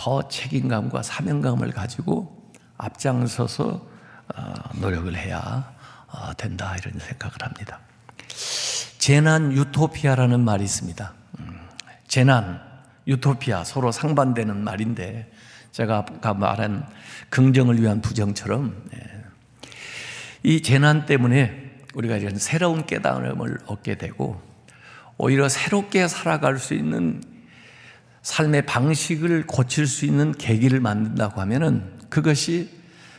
더 0.04 0.28
책임감과 0.28 1.02
사명감을 1.02 1.72
가지고 1.72 2.52
앞장서서 2.78 3.88
노력을 4.82 5.16
해야 5.16 5.74
된다 6.36 6.76
이런 6.78 7.00
생각을 7.00 7.36
합니다. 7.40 7.80
재난 8.98 9.54
유토피아라는 9.54 10.42
말이 10.42 10.66
있습니다. 10.66 11.14
음, 11.40 11.58
재난 12.10 12.62
유토피아 13.08 13.64
서로 13.64 13.94
상반되는 13.94 14.62
말인데 14.62 15.32
제가 15.72 16.00
아까 16.00 16.34
말한 16.34 16.86
긍정을 17.30 17.82
위한 17.82 18.02
부정처럼 18.02 18.90
예. 18.98 19.70
이 20.44 20.62
재난 20.62 21.06
때문에 21.06 21.78
우리가 21.94 22.18
이런 22.18 22.38
새로운 22.38 22.86
깨달음을 22.86 23.60
얻게 23.68 23.98
되고 23.98 24.42
오히려 25.18 25.48
새롭게 25.48 26.10
살아갈 26.10 26.60
수 26.60 26.74
있는 26.74 27.33
삶의 28.24 28.66
방식을 28.66 29.46
고칠 29.48 29.86
수 29.86 30.06
있는 30.06 30.32
계기를 30.32 30.80
만든다고 30.80 31.42
하면은 31.42 32.00
그것이 32.10 32.70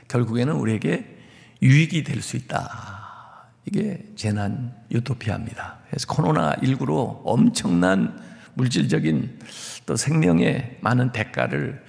결국에는 0.09 0.55
우리에게 0.55 1.17
유익이 1.63 2.05
될 2.05 2.23
수 2.23 2.37
있다. 2.37 3.49
이게 3.67 4.05
재난 4.17 4.75
유토피아입니다. 4.91 5.79
그래서 5.89 6.07
코로나19로 6.09 7.23
엄청난 7.25 8.21
물질적인 8.55 9.41
또 9.87 9.97
생명의 9.97 10.79
많은 10.81 11.13
대가를 11.13 11.85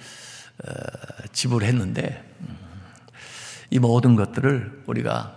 어, 0.64 0.72
지불했는데 1.32 2.34
음, 2.40 2.56
이 3.70 3.78
모든 3.78 4.16
것들을 4.16 4.84
우리가 4.86 5.36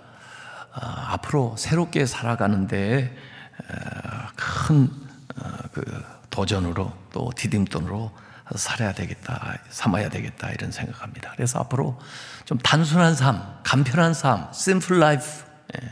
어, 0.71 0.79
앞으로 0.81 1.55
새롭게 1.57 2.05
살아가는데 2.05 3.15
어, 3.57 4.27
큰그 4.35 6.18
도전으로 6.29 6.93
또 7.11 7.31
디딤돈으로 7.35 8.11
살아야 8.55 8.93
되겠다, 8.93 9.59
삼아야 9.69 10.09
되겠다 10.09 10.49
이런 10.51 10.71
생각합니다. 10.71 11.33
그래서 11.35 11.59
앞으로 11.59 11.99
좀 12.45 12.57
단순한 12.57 13.15
삶, 13.15 13.41
간편한 13.63 14.13
삶, 14.13 14.47
simple 14.51 15.01
life, 15.01 15.43
예. 15.75 15.91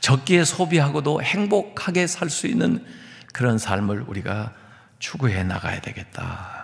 적기에 0.00 0.44
소비하고도 0.44 1.22
행복하게 1.22 2.06
살 2.06 2.30
수 2.30 2.46
있는 2.46 2.84
그런 3.32 3.58
삶을 3.58 4.04
우리가 4.08 4.52
추구해 4.98 5.44
나가야 5.44 5.80
되겠다. 5.80 6.58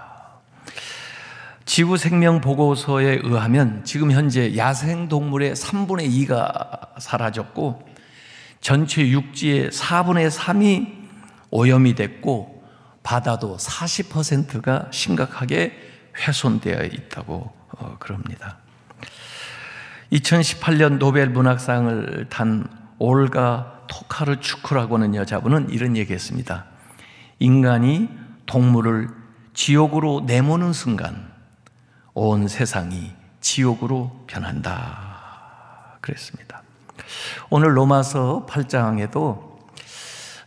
지구 1.64 1.96
생명 1.96 2.40
보고서에 2.40 3.20
의하면 3.22 3.84
지금 3.84 4.12
현재 4.12 4.56
야생 4.56 5.08
동물의 5.08 5.54
3분의 5.54 6.10
2가 6.26 7.00
사라졌고 7.00 7.86
전체 8.60 9.08
육지의 9.08 9.70
4분의 9.70 10.30
3이 10.30 11.06
오염이 11.50 11.94
됐고 11.94 12.55
바다도 13.06 13.56
40%가 13.56 14.88
심각하게 14.90 15.78
훼손되어 16.16 16.86
있다고 16.86 17.52
어, 17.78 17.96
그럽니다. 18.00 18.58
2018년 20.12 20.98
노벨 20.98 21.30
문학상을 21.30 22.26
탄 22.30 22.66
올가 22.98 23.84
토카르 23.86 24.40
추크라고 24.40 24.96
하는 24.96 25.14
여자분은 25.14 25.70
이런 25.70 25.96
얘기했습니다. 25.96 26.64
인간이 27.38 28.08
동물을 28.46 29.08
지옥으로 29.54 30.24
내모는 30.26 30.72
순간 30.72 31.30
온 32.12 32.48
세상이 32.48 33.14
지옥으로 33.40 34.24
변한다. 34.26 35.98
그랬습니다. 36.00 36.62
오늘 37.50 37.76
로마서 37.76 38.46
8장에도 38.48 39.46
아, 39.52 39.55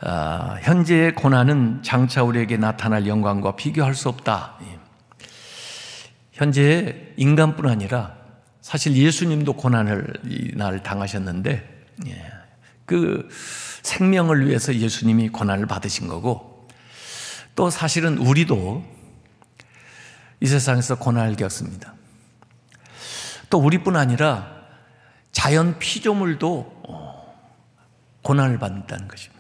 현재의 0.01 1.13
고난은 1.15 1.83
장차 1.83 2.23
우리에게 2.23 2.57
나타날 2.57 3.07
영광과 3.07 3.55
비교할 3.55 3.95
수 3.95 4.09
없다. 4.09 4.57
예. 4.63 4.79
현재 6.31 7.13
인간뿐 7.17 7.67
아니라 7.67 8.15
사실 8.61 8.95
예수님도 8.95 9.53
고난을 9.53 10.13
이날 10.25 10.81
당하셨는데 10.83 11.85
예. 12.07 12.31
그 12.85 13.27
생명을 13.83 14.47
위해서 14.47 14.73
예수님이 14.73 15.29
고난을 15.29 15.65
받으신 15.65 16.07
거고 16.07 16.67
또 17.55 17.69
사실은 17.69 18.17
우리도 18.17 18.83
이 20.39 20.47
세상에서 20.47 20.97
고난을 20.97 21.35
겪습니다. 21.35 21.93
또 23.49 23.59
우리뿐 23.59 23.97
아니라 23.97 24.59
자연 25.31 25.77
피조물도 25.77 26.79
고난을 28.21 28.59
받는다는 28.59 29.07
것입니다. 29.07 29.38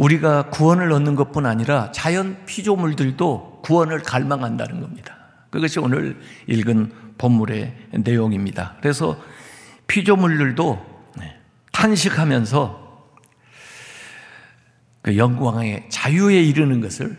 우리가 0.00 0.48
구원을 0.48 0.90
얻는 0.92 1.14
것뿐 1.14 1.44
아니라 1.44 1.92
자연 1.92 2.44
피조물들도 2.46 3.60
구원을 3.62 4.02
갈망한다는 4.02 4.80
겁니다. 4.80 5.14
그것이 5.50 5.78
오늘 5.78 6.18
읽은 6.46 6.92
본문의 7.18 7.88
내용입니다. 7.98 8.76
그래서 8.80 9.20
피조물들도 9.88 10.86
네, 11.18 11.36
탄식하면서 11.72 13.10
그 15.02 15.18
영광의 15.18 15.88
자유에 15.90 16.42
이르는 16.44 16.80
것을 16.80 17.18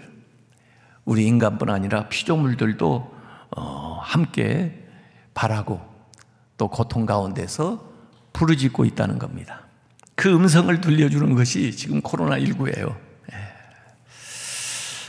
우리 1.06 1.26
인간뿐 1.26 1.70
아니라 1.70 2.10
피조물들도 2.10 3.16
어, 3.58 4.00
함께 4.02 4.88
바라고 5.36 5.82
또 6.58 6.68
고통 6.68 7.06
가운데서 7.06 7.92
부르짖고 8.34 8.86
있다는 8.86 9.20
겁니다. 9.20 9.61
그 10.22 10.32
음성을 10.32 10.80
들려주는 10.82 11.34
것이 11.34 11.76
지금 11.76 12.00
코로나19예요. 12.00 12.96
예. 13.34 13.38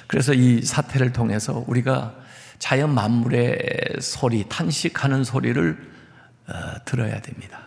그래서 0.07 0.33
이 0.33 0.63
사태를 0.63 1.13
통해서 1.13 1.63
우리가 1.67 2.15
자연 2.59 2.95
만물의 2.95 3.59
소리, 4.01 4.49
탄식하는 4.49 5.23
소리를 5.23 5.93
어, 6.49 6.53
들어야 6.87 7.21
됩니다. 7.21 7.61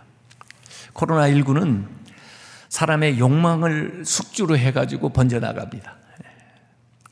코로나19는 0.95 1.86
사람의 2.69 3.19
욕망을 3.19 4.01
숙주로 4.03 4.58
해가지고 4.58 5.10
번져나갑니다. 5.10 5.95
예. 6.23 6.29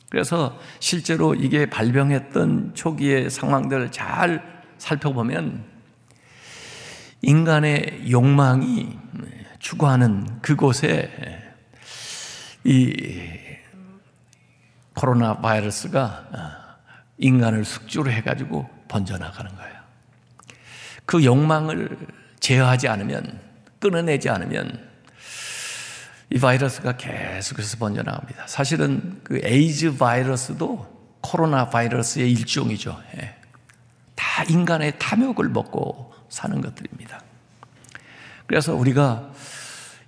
그래서 0.09 0.59
실제로 0.79 1.35
이게 1.35 1.69
발병했던 1.69 2.71
초기의 2.73 3.29
상황들을 3.29 3.91
잘 3.91 4.63
살펴보면 4.79 5.63
인간의 7.21 8.05
욕망이 8.09 8.97
추구하는 9.63 10.41
그곳에 10.41 11.09
이 12.65 12.93
코로나 14.93 15.39
바이러스가 15.39 16.77
인간을 17.17 17.63
숙주로 17.63 18.11
해가지고 18.11 18.69
번져나가는 18.89 19.55
거예요. 19.55 19.73
그 21.05 21.23
욕망을 21.23 21.97
제어하지 22.41 22.89
않으면, 22.89 23.39
끊어내지 23.79 24.29
않으면 24.29 24.85
이 26.29 26.39
바이러스가 26.39 26.97
계속해서 26.97 27.77
번져나갑니다. 27.77 28.47
사실은 28.47 29.21
그 29.23 29.39
에이즈 29.41 29.95
바이러스도 29.95 31.17
코로나 31.21 31.69
바이러스의 31.69 32.29
일종이죠. 32.33 33.01
예. 33.15 33.35
다 34.13 34.43
인간의 34.43 34.99
탐욕을 34.99 35.47
먹고 35.47 36.13
사는 36.27 36.59
것들입니다. 36.59 37.21
그래서 38.47 38.75
우리가 38.75 39.31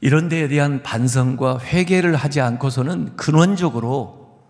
이런 0.02 0.30
데에 0.30 0.48
대한 0.48 0.84
반성과 0.84 1.60
회개를 1.60 2.16
하지 2.16 2.42
않고서는 2.42 3.16
근원적으로 3.16 4.42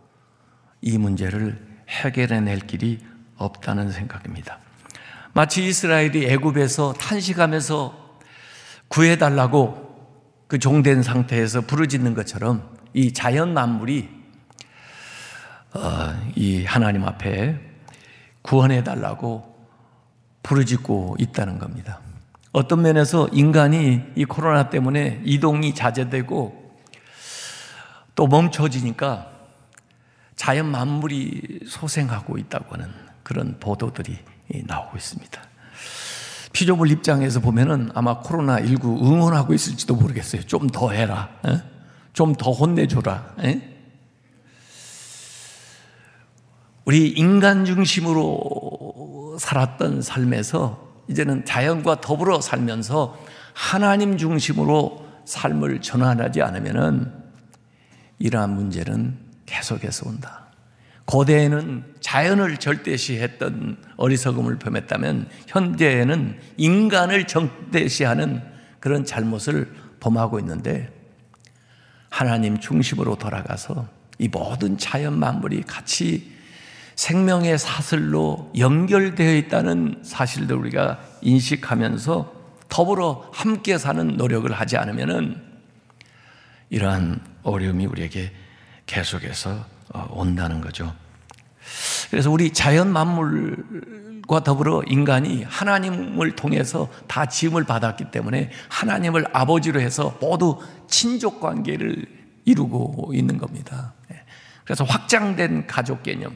이 0.81 0.97
문제를 0.97 1.65
해결해낼 1.87 2.59
길이 2.61 2.99
없다는 3.37 3.91
생각입니다. 3.91 4.59
마치 5.33 5.65
이스라엘이 5.65 6.25
애굽에서 6.25 6.93
탄식하면서 6.93 8.19
구해달라고 8.87 9.85
그 10.47 10.59
종된 10.59 11.03
상태에서 11.03 11.61
부르짖는 11.61 12.13
것처럼 12.13 12.75
이 12.93 13.11
자연 13.11 13.53
만물이 13.53 14.09
어, 15.73 16.31
이 16.35 16.63
하나님 16.63 17.03
앞에 17.03 17.59
구원해 18.41 18.83
달라고 18.83 19.55
부르짖고 20.43 21.17
있다는 21.19 21.59
겁니다. 21.59 21.99
어떤 22.55 22.83
면에서 22.83 23.27
인간이 23.33 24.01
이 24.15 24.23
코로나 24.23 24.69
때문에 24.69 25.21
이동이 25.25 25.75
자제되고 25.75 26.71
또 28.15 28.27
멈춰지니까 28.27 29.29
자연 30.37 30.71
만물이 30.71 31.59
소생하고 31.67 32.37
있다고 32.37 32.75
하는 32.75 32.89
그런 33.23 33.59
보도들이 33.59 34.17
나오고 34.67 34.95
있습니다. 34.95 35.41
피조물 36.53 36.91
입장에서 36.91 37.41
보면은 37.41 37.91
아마 37.93 38.21
코로나19 38.21 39.03
응원하고 39.03 39.53
있을지도 39.53 39.95
모르겠어요. 39.95 40.43
좀 40.43 40.69
더 40.69 40.91
해라. 40.91 41.29
좀 42.13 42.35
더 42.35 42.51
혼내줘라. 42.51 43.35
우리 46.85 47.09
인간 47.09 47.65
중심으로 47.65 49.35
살았던 49.41 50.01
삶에서 50.01 50.84
이제는 51.07 51.45
자연과 51.45 52.01
더불어 52.01 52.41
살면서 52.41 53.17
하나님 53.53 54.17
중심으로 54.17 55.05
삶을 55.25 55.81
전환하지 55.81 56.41
않으면은 56.41 57.11
이러한 58.19 58.55
문제는 58.55 59.17
계속해서 59.45 60.09
온다. 60.09 60.45
고대에는 61.05 61.83
자연을 61.99 62.57
절대시했던 62.57 63.77
어리석음을 63.97 64.57
범했다면 64.57 65.29
현대에는 65.47 66.39
인간을 66.57 67.27
절대시하는 67.27 68.41
그런 68.79 69.05
잘못을 69.05 69.71
범하고 69.99 70.39
있는데 70.39 70.91
하나님 72.09 72.59
중심으로 72.59 73.17
돌아가서 73.17 73.87
이 74.17 74.27
모든 74.27 74.77
자연 74.77 75.19
만물이 75.19 75.63
같이 75.63 76.34
생명의 76.95 77.57
사슬로 77.57 78.51
연결되어 78.57 79.35
있다는 79.35 80.01
사실도 80.03 80.57
우리가 80.57 80.99
인식하면서 81.21 82.33
더불어 82.69 83.29
함께 83.33 83.77
사는 83.77 84.15
노력을 84.17 84.51
하지 84.51 84.77
않으면은 84.77 85.41
이러한 86.69 87.21
어려움이 87.43 87.85
우리에게 87.85 88.31
계속해서 88.85 89.65
어, 89.93 90.07
온다는 90.11 90.61
거죠. 90.61 90.93
그래서 92.09 92.31
우리 92.31 92.51
자연 92.51 92.91
만물과 92.91 94.43
더불어 94.43 94.83
인간이 94.87 95.43
하나님을 95.43 96.35
통해서 96.35 96.89
다 97.07 97.25
지음을 97.25 97.63
받았기 97.63 98.11
때문에 98.11 98.51
하나님을 98.69 99.25
아버지로 99.33 99.79
해서 99.79 100.17
모두 100.21 100.59
친족 100.87 101.39
관계를 101.39 102.05
이루고 102.45 103.11
있는 103.13 103.37
겁니다. 103.37 103.93
예. 104.11 104.23
그래서 104.63 104.83
확장된 104.83 105.67
가족 105.67 106.03
개념, 106.03 106.35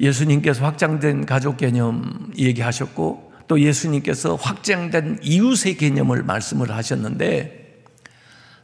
예수님께서 0.00 0.64
확장된 0.64 1.26
가족 1.26 1.56
개념 1.56 2.32
얘기하셨고 2.36 3.32
또 3.48 3.60
예수님께서 3.60 4.36
확장된 4.36 5.20
이웃의 5.22 5.76
개념을 5.76 6.22
말씀을 6.22 6.70
하셨는데 6.70 7.82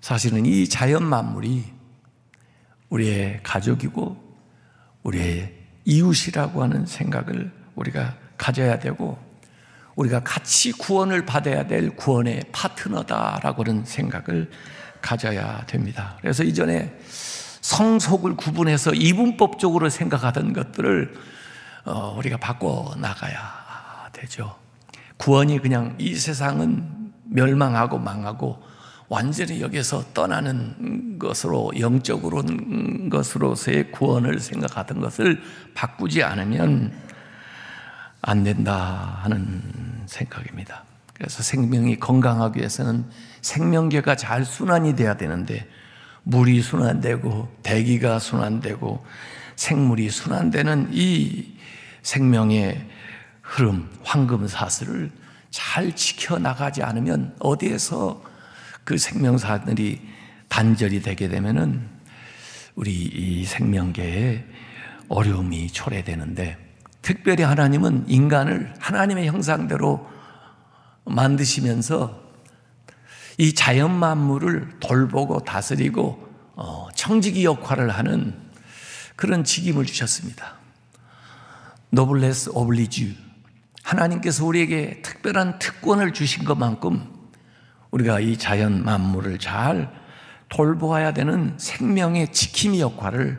사실은 0.01 0.44
이 0.47 0.68
자연 0.68 1.05
만물이 1.05 1.64
우리의 2.90 3.40
가족이고 3.42 4.23
우리의 5.03 5.53
이웃이라고 5.87 6.62
하는 6.62 6.87
생각을 6.87 7.51
우리가 7.75 8.16
가져야 8.37 8.79
되고 8.79 9.18
우리가 9.97 10.23
같이 10.23 10.73
구원을 10.73 11.25
받아야 11.25 11.66
될 11.66 11.97
구원의 11.97 12.44
파트너다라고 12.53 13.64
하는 13.64 13.85
생각을 13.85 14.51
가져야 15.01 15.64
됩니다. 15.66 16.16
그래서 16.20 16.42
이전에 16.42 16.99
성속을 17.64 18.37
구분해서 18.37 18.92
이분법적으로 18.92 19.88
생각하던 19.88 20.53
것들을 20.53 21.14
어, 21.87 22.14
우리가 22.18 22.37
바꿔 22.37 22.94
나가야 22.98 24.11
되죠. 24.12 24.55
구원이 25.16 25.61
그냥 25.61 25.94
이 25.98 26.14
세상은 26.14 27.12
멸망하고 27.24 27.98
망하고 27.98 28.62
완전히 29.09 29.62
여기서 29.62 30.12
떠나는 30.12 31.18
것으로 31.18 31.72
영적으로 31.81 32.42
것으로서의 33.11 33.92
구원을 33.92 34.40
생각하던 34.40 35.00
것을 35.00 35.40
바꾸지 35.74 36.22
않으면 36.22 36.92
안 38.20 38.44
된다 38.44 39.20
하는 39.22 39.62
생각입니다. 40.05 40.85
그래서 41.14 41.42
생명이 41.42 41.98
건강하기 41.98 42.59
위해서는 42.59 43.07
생명계가 43.40 44.16
잘 44.16 44.44
순환이 44.44 44.96
돼야 44.96 45.16
되는데 45.16 45.66
물이 46.25 46.63
순환되고 46.63 47.49
대기가 47.63 48.19
순환되고 48.19 49.05
생물이 49.57 50.11
순환되는 50.11 50.91
이 50.93 51.55
생명의 52.03 52.87
흐름, 53.43 53.89
황금사슬을 54.03 55.11
잘 55.51 55.95
지켜나가지 55.95 56.83
않으면 56.83 57.35
어디에서 57.39 58.23
그 58.85 58.99
생명사들이 58.99 60.01
단절이 60.49 61.03
되게 61.03 61.29
되면은 61.29 61.89
우리 62.75 62.93
이 62.93 63.45
생명계에 63.45 64.45
어려움이 65.09 65.71
초래되는데 65.71 66.59
특별히 67.03 67.45
하나님은 67.45 68.07
인간을 68.09 68.75
하나님의 68.79 69.27
형상대로 69.27 70.09
만드시면서 71.05 72.24
이 73.38 73.55
자연 73.55 73.92
만물을 73.99 74.79
돌보고 74.81 75.40
다스리고 75.40 76.29
어, 76.57 76.88
청지기 76.94 77.44
역할을 77.44 77.90
하는 77.90 78.35
그런 79.16 79.44
직임을 79.44 79.87
주셨습니다. 79.87 80.55
노블레스 81.90 82.51
오블리주 82.55 83.12
하나님께서 83.83 84.44
우리에게 84.44 85.03
특별한 85.03 85.59
특권을 85.59 86.12
주신 86.12 86.44
것만큼 86.44 87.12
우리가 87.90 88.20
이 88.20 88.37
자연 88.37 88.85
만물을 88.85 89.38
잘 89.38 89.92
돌보아야 90.49 91.12
되는 91.12 91.55
생명의 91.59 92.32
지킴이 92.32 92.80
역할을 92.80 93.39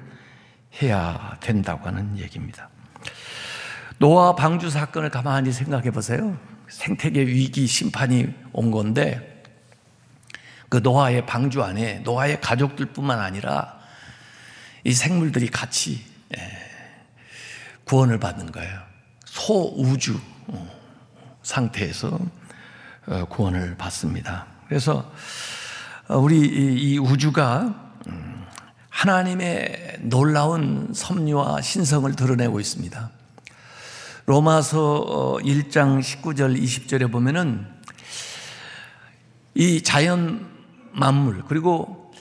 해야 0.82 1.38
된다고 1.42 1.88
하는 1.88 2.18
얘기입니다. 2.18 2.70
노아 3.98 4.36
방주 4.36 4.70
사건을 4.70 5.10
가만히 5.10 5.52
생각해 5.52 5.92
보세요. 5.92 6.38
생태계 6.68 7.22
위기 7.22 7.68
심판이 7.68 8.28
온 8.52 8.72
건데 8.72 9.35
그 10.76 10.82
노아의 10.84 11.26
방주 11.26 11.64
안에 11.64 12.00
노아의 12.00 12.42
가족들뿐만 12.42 13.18
아니라 13.22 13.80
이 14.84 14.92
생물들이 14.92 15.48
같이 15.48 16.04
예, 16.38 16.52
구원을 17.86 18.20
받는 18.20 18.52
거예요. 18.52 18.82
소우주 19.24 20.20
어, 20.48 20.70
상태에서 21.44 22.20
어, 23.08 23.26
구원을 23.30 23.78
받습니다. 23.78 24.48
그래서 24.68 25.10
어, 26.10 26.18
우리 26.18 26.42
이 26.42 26.98
우주가 26.98 27.94
음, 28.08 28.46
하나님의 28.90 30.00
놀라운 30.02 30.92
섭리와 30.94 31.62
신성을 31.62 32.14
드러내고 32.18 32.60
있습니다. 32.60 33.12
로마서 34.26 35.40
1장 35.42 36.02
19절 36.02 36.62
20절에 36.62 37.10
보면은 37.10 37.66
이 39.54 39.82
자연 39.82 40.54
만물 40.96 41.44
그리고 41.48 42.12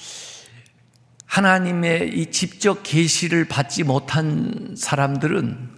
하나님의 1.27 2.17
이 2.19 2.31
직접 2.31 2.83
계시를 2.83 3.47
받지 3.47 3.83
못한 3.83 4.75
사람들은 4.77 5.71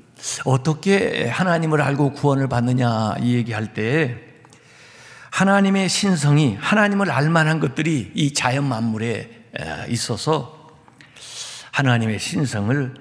어떻게 0.44 1.28
하나님을 1.28 1.80
알고 1.80 2.12
구원을 2.12 2.48
받느냐 2.48 3.16
이 3.20 3.34
얘기할 3.34 3.74
때 3.74 4.18
하나님의 5.30 5.88
신성이 5.88 6.56
하나님을 6.58 7.10
알 7.10 7.28
만한 7.30 7.60
것들이 7.60 8.12
이 8.14 8.32
자연 8.32 8.64
만물에 8.64 9.30
있어서 9.88 10.74
하나님의 11.72 12.18
신성을 12.18 12.94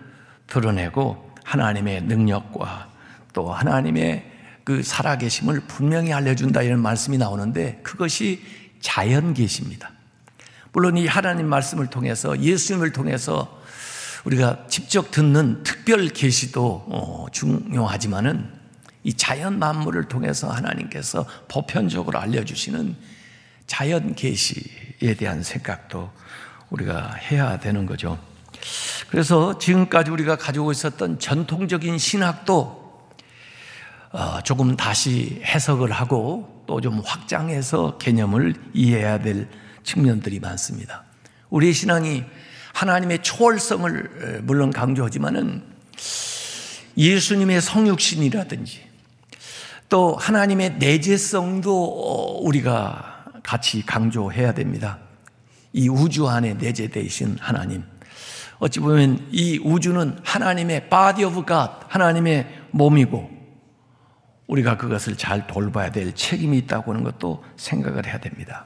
드러내고 0.47 1.33
하나님의 1.43 2.03
능력과 2.03 2.89
또 3.33 3.51
하나님의 3.53 4.31
그 4.65 4.81
살아계심을 4.83 5.61
분명히 5.67 6.11
알려준다 6.11 6.61
이런 6.61 6.79
말씀이 6.79 7.17
나오는데 7.17 7.79
그것이 7.83 8.41
자연 8.85 9.33
계십니다. 9.33 9.89
물론 10.71 10.95
이 10.95 11.07
하나님 11.07 11.47
말씀을 11.47 11.87
통해서 11.87 12.39
예수님을 12.39 12.91
통해서 12.91 13.59
우리가 14.25 14.67
직접 14.67 15.09
듣는 15.09 15.63
특별 15.63 16.07
계시도 16.07 16.85
어, 16.87 17.25
중요하지만은 17.31 18.47
이 19.03 19.13
자연 19.15 19.57
만물을 19.57 20.07
통해서 20.07 20.51
하나님께서 20.51 21.25
보편적으로 21.47 22.19
알려주시는 22.19 22.95
자연 23.65 24.13
계시에 24.13 25.15
대한 25.17 25.41
생각도 25.41 26.11
우리가 26.69 27.11
해야 27.13 27.57
되는 27.57 27.87
거죠. 27.87 28.19
그래서 29.09 29.57
지금까지 29.57 30.11
우리가 30.11 30.35
가지고 30.35 30.71
있었던 30.71 31.17
전통적인 31.17 31.97
신학도 31.97 32.53
어, 32.61 32.84
조금 34.43 34.75
다시 34.75 35.41
해석을 35.43 35.91
하고 35.91 36.63
또 36.67 36.81
좀 36.81 37.01
확장해서 37.05 37.97
개념을 37.97 38.55
이해해야 38.73 39.19
될 39.19 39.47
측면들이 39.83 40.39
많습니다. 40.39 41.03
우리의 41.49 41.73
신앙이 41.73 42.23
하나님의 42.73 43.21
초월성을 43.21 44.41
물론 44.43 44.71
강조하지만은 44.71 45.63
예수님의 46.97 47.61
성육신이라든지 47.61 48.81
또 49.89 50.15
하나님의 50.15 50.77
내재성도 50.79 51.83
어, 51.83 52.39
우리가 52.41 53.25
같이 53.43 53.85
강조해야 53.85 54.53
됩니다. 54.53 54.97
이 55.71 55.87
우주 55.87 56.27
안에 56.27 56.55
내재되신 56.55 57.37
하나님. 57.39 57.83
어찌 58.57 58.79
보면 58.79 59.27
이 59.31 59.59
우주는 59.63 60.17
하나님의 60.23 60.89
body 60.89 61.25
of 61.25 61.45
God, 61.45 61.71
하나님의 61.89 62.47
몸이고 62.71 63.34
우리가 64.47 64.77
그것을 64.77 65.15
잘 65.17 65.47
돌봐야 65.47 65.91
될 65.91 66.13
책임이 66.13 66.57
있다고 66.59 66.91
하는 66.91 67.03
것도 67.03 67.43
생각을 67.57 68.05
해야 68.05 68.19
됩니다. 68.19 68.65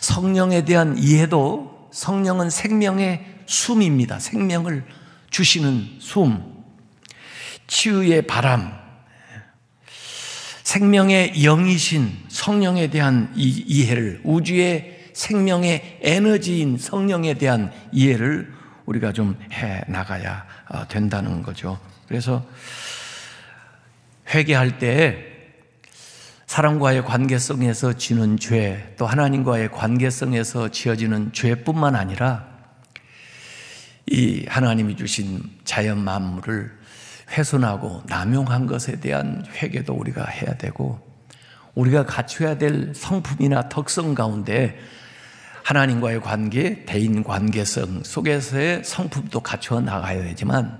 성령에 0.00 0.64
대한 0.64 0.96
이해도 0.98 1.88
성령은 1.92 2.50
생명의 2.50 3.24
숨입니다. 3.46 4.18
생명을 4.18 4.84
주시는 5.30 5.96
숨. 5.98 6.54
치유의 7.66 8.26
바람. 8.26 8.72
생명의 10.62 11.32
영이신 11.42 12.26
성령에 12.28 12.88
대한 12.88 13.32
이 13.36 13.86
해를 13.86 14.20
우주의 14.24 15.10
생명의 15.12 15.98
에너지인 16.02 16.78
성령에 16.78 17.34
대한 17.34 17.72
이해를 17.92 18.52
우리가 18.86 19.12
좀 19.12 19.36
해 19.52 19.82
나가야 19.88 20.46
어, 20.68 20.88
된다는 20.88 21.42
거죠. 21.42 21.78
그래서 22.08 22.44
회개할 24.34 24.78
때 24.78 25.32
사람과의 26.46 27.04
관계성에서 27.04 27.94
지는 27.94 28.36
죄, 28.36 28.94
또 28.98 29.06
하나님과의 29.06 29.70
관계성에서 29.70 30.70
지어지는 30.70 31.32
죄뿐만 31.32 31.94
아니라 31.94 32.46
이 34.06 34.44
하나님이 34.48 34.96
주신 34.96 35.40
자연 35.64 36.02
만물을 36.02 36.70
훼손하고 37.30 38.02
남용한 38.06 38.66
것에 38.66 39.00
대한 39.00 39.46
회개도 39.54 39.94
우리가 39.94 40.24
해야 40.26 40.54
되고 40.56 41.00
우리가 41.74 42.04
갖춰야 42.04 42.58
될 42.58 42.92
성품이나 42.94 43.68
특성 43.68 44.14
가운데 44.14 44.78
하나님과의 45.62 46.20
관계, 46.20 46.84
대인 46.84 47.22
관계성 47.22 48.02
속에서의 48.02 48.84
성품도 48.84 49.40
갖춰 49.40 49.80
나가야 49.80 50.22
되지만 50.24 50.78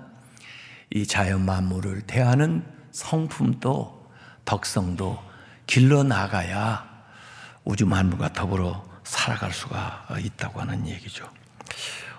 이 0.91 1.07
자연 1.07 1.45
만물을 1.47 2.03
대하는 2.03 2.74
성품도 2.95 4.09
덕성도 4.45 5.19
길러 5.67 6.05
나가야 6.05 6.89
우주 7.65 7.87
만물과 7.87 8.33
더불어 8.33 8.85
살아갈 9.03 9.53
수가 9.53 10.07
있다고 10.19 10.61
하는 10.61 10.87
얘기죠. 10.87 11.29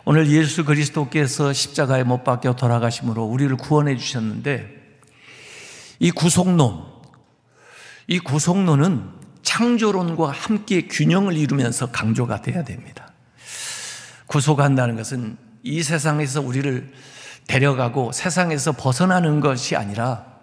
오늘 0.03 0.29
예수 0.29 0.65
그리스도께서 0.65 1.53
십자가에 1.53 2.03
못 2.03 2.23
박혀 2.23 2.55
돌아가심으로 2.55 3.23
우리를 3.23 3.55
구원해 3.55 3.95
주셨는데 3.95 4.99
이 5.99 6.11
구속론, 6.11 6.83
이 8.07 8.19
구속론은 8.19 9.09
창조론과 9.43 10.31
함께 10.31 10.87
균형을 10.87 11.37
이루면서 11.37 11.91
강조가 11.91 12.41
돼야 12.41 12.63
됩니다. 12.63 13.13
구속한다는 14.27 14.97
것은 14.97 15.37
이 15.63 15.81
세상에서 15.81 16.41
우리를 16.41 16.93
데려가고 17.47 18.11
세상에서 18.11 18.73
벗어나는 18.73 19.39
것이 19.39 19.75
아니라 19.75 20.34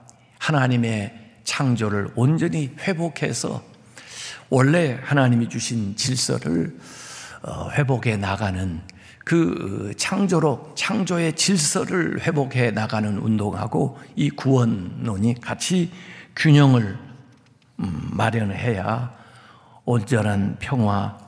하나님의 0.43 1.15
창조를 1.45 2.09
온전히 2.17 2.75
회복해서 2.81 3.63
원래 4.51 4.99
하나님이 5.01 5.49
주신 5.49 5.95
질서를 5.95 6.77
어, 7.43 7.71
회복해 7.71 8.17
나가는 8.17 8.81
그 9.25 9.95
창조로 9.97 10.73
창조의 10.75 11.35
질서를 11.37 12.21
회복해 12.23 12.73
나가는 12.73 13.19
운동하고 13.19 13.99
이 14.17 14.31
구원론이 14.31 15.41
같이 15.41 15.93
균형을 16.35 16.99
음, 17.79 18.09
마련해야 18.11 19.15
온전한 19.85 20.57
평화 20.59 21.19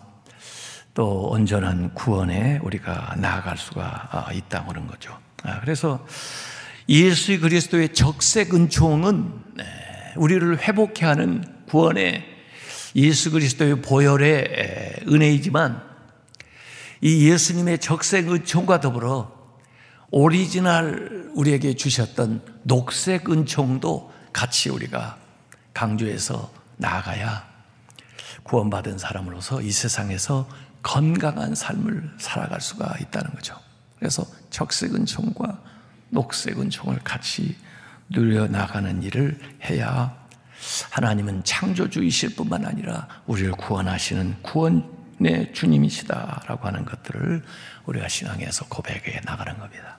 또 0.93 1.29
온전한 1.29 1.95
구원에 1.95 2.59
우리가 2.62 3.15
나아갈 3.19 3.59
수가 3.59 4.09
아, 4.11 4.33
있다 4.33 4.65
그런 4.65 4.89
거죠. 4.89 5.17
아, 5.45 5.61
그래서 5.61 6.05
예수 6.89 7.41
그리스도의 7.41 7.95
적색 7.95 8.55
은총은 8.55 9.43
네, 9.57 9.64
우리를 10.16 10.59
회복해 10.61 11.07
하는 11.07 11.45
구원의 11.68 12.24
예수 12.97 13.30
그리스도의 13.30 13.82
보혈의 13.82 15.05
은혜이지만 15.09 15.82
이 17.01 17.28
예수님의 17.28 17.78
적색 17.78 18.30
은총과 18.30 18.80
더불어 18.80 19.32
오리지널 20.11 21.30
우리에게 21.35 21.74
주셨던 21.74 22.43
녹색 22.62 23.30
은총도 23.30 24.12
같이 24.32 24.70
우리가 24.70 25.18
강조해서 25.72 26.53
나아가야 26.76 27.49
구원받은 28.45 28.99
사람으로서 28.99 29.62
이 29.62 29.70
세상에서 29.72 30.49
건강한 30.82 31.55
삶을 31.55 32.14
살아갈 32.18 32.61
수가 32.61 32.95
있다는 33.01 33.32
거죠. 33.32 33.59
그래서 33.99 34.24
적색 34.51 34.95
은총과 34.95 35.74
녹색 36.15 36.59
은총을 36.59 37.01
같이 37.05 37.57
누려 38.09 38.47
나가는 38.47 39.03
일을 39.03 39.39
해야 39.65 40.17
하나님은 40.93 41.45
창조주이실 41.45 42.37
뿐만 42.37 42.65
아니라 42.65 43.07
우리를 43.27 43.51
구원하시는 43.53 44.37
구원의 44.43 45.53
주님이시다라고 45.53 46.67
하는 46.67 46.85
것들을 46.85 47.43
우리가 47.85 48.09
신앙에서 48.09 48.65
고백해 48.67 49.21
나가는 49.25 49.59
겁니다. 49.59 49.99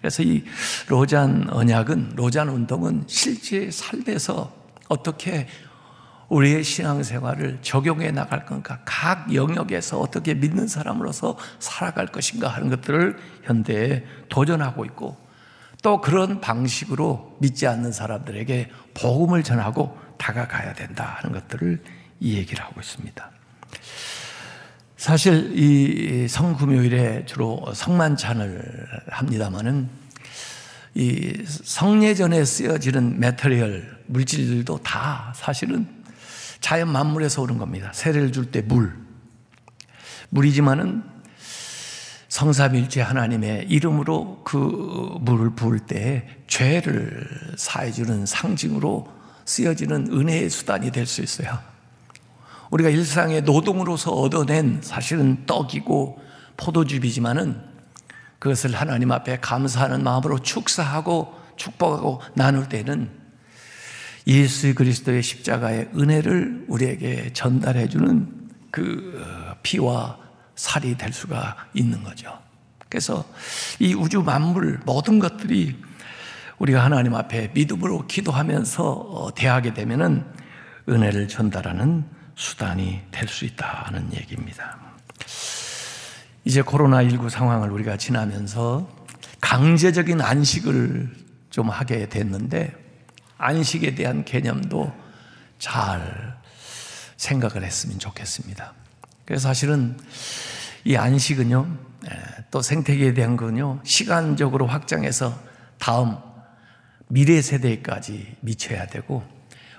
그래서 0.00 0.22
이 0.22 0.44
로잔 0.88 1.48
언약은 1.50 2.12
로잔 2.14 2.48
운동은 2.48 3.04
실제 3.08 3.70
삶에서 3.70 4.54
어떻게 4.88 5.48
우리의 6.28 6.64
신앙생활을 6.64 7.58
적용해 7.62 8.10
나갈 8.10 8.46
건가, 8.46 8.80
각 8.84 9.32
영역에서 9.32 10.00
어떻게 10.00 10.34
믿는 10.34 10.66
사람으로서 10.66 11.36
살아갈 11.58 12.06
것인가 12.06 12.48
하는 12.48 12.68
것들을 12.70 13.16
현대에 13.44 14.04
도전하고 14.28 14.84
있고 14.86 15.25
또 15.82 16.00
그런 16.00 16.40
방식으로 16.40 17.36
믿지 17.40 17.66
않는 17.66 17.92
사람들에게 17.92 18.70
복음을 18.94 19.42
전하고 19.42 19.96
다가가야 20.18 20.74
된다 20.74 21.18
하는 21.18 21.38
것들을 21.38 21.82
이 22.20 22.36
얘기를 22.36 22.64
하고 22.64 22.80
있습니다. 22.80 23.30
사실 24.96 25.52
이 25.56 26.26
성금요일에 26.26 27.26
주로 27.26 27.62
성만찬을 27.74 28.86
합니다만은 29.10 29.88
이 30.94 31.44
성례전에 31.46 32.44
쓰여지는 32.44 33.20
메터리얼 33.20 34.04
물질들도 34.06 34.78
다 34.78 35.32
사실은 35.36 35.86
자연 36.60 36.90
만물에서 36.90 37.42
오는 37.42 37.58
겁니다. 37.58 37.92
세례를 37.92 38.32
줄 38.32 38.50
때 38.50 38.62
물. 38.62 38.96
물이지만은 40.30 41.04
성삼일체 42.28 43.00
하나님의 43.00 43.66
이름으로 43.68 44.42
그 44.44 45.16
물을 45.20 45.50
부을 45.50 45.80
때 45.80 46.26
죄를 46.48 47.28
사해주는 47.56 48.26
상징으로 48.26 49.08
쓰여지는 49.44 50.08
은혜의 50.12 50.50
수단이 50.50 50.90
될 50.90 51.06
수 51.06 51.22
있어요. 51.22 51.58
우리가 52.70 52.90
일상의 52.90 53.42
노동으로서 53.42 54.10
얻어낸 54.10 54.80
사실은 54.82 55.46
떡이고 55.46 56.20
포도즙이지만은 56.56 57.60
그것을 58.40 58.74
하나님 58.74 59.12
앞에 59.12 59.38
감사하는 59.40 60.02
마음으로 60.02 60.40
축사하고 60.40 61.32
축복하고 61.56 62.20
나눌 62.34 62.68
때는 62.68 63.10
예수 64.26 64.74
그리스도의 64.74 65.22
십자가의 65.22 65.90
은혜를 65.96 66.64
우리에게 66.68 67.32
전달해 67.32 67.88
주는 67.88 68.28
그 68.72 69.22
피와 69.62 70.18
살이 70.56 70.96
될 70.96 71.12
수가 71.12 71.56
있는 71.74 72.02
거죠. 72.02 72.36
그래서 72.88 73.24
이 73.78 73.94
우주 73.94 74.22
만물 74.22 74.80
모든 74.84 75.18
것들이 75.18 75.80
우리가 76.58 76.82
하나님 76.82 77.14
앞에 77.14 77.50
믿음으로 77.54 78.06
기도하면서 78.06 78.90
어, 78.90 79.34
대하게 79.34 79.74
되면은 79.74 80.24
은혜를 80.88 81.28
전달하는 81.28 82.04
수단이 82.34 83.02
될 83.10 83.28
수 83.28 83.44
있다는 83.44 84.12
얘기입니다. 84.14 84.78
이제 86.44 86.62
코로나19 86.62 87.28
상황을 87.28 87.70
우리가 87.70 87.96
지나면서 87.96 88.88
강제적인 89.40 90.20
안식을 90.20 91.14
좀 91.50 91.68
하게 91.70 92.08
됐는데 92.08 92.72
안식에 93.38 93.94
대한 93.94 94.24
개념도 94.24 94.92
잘 95.58 96.38
생각을 97.16 97.64
했으면 97.64 97.98
좋겠습니다. 97.98 98.72
그래서 99.26 99.48
사실은 99.48 99.96
이 100.84 100.96
안식은요, 100.96 101.66
또 102.50 102.62
생태계에 102.62 103.12
대한 103.12 103.36
건요, 103.36 103.80
시간적으로 103.84 104.66
확장해서 104.66 105.38
다음 105.78 106.16
미래 107.08 107.42
세대까지 107.42 108.36
미쳐야 108.40 108.86
되고, 108.86 109.24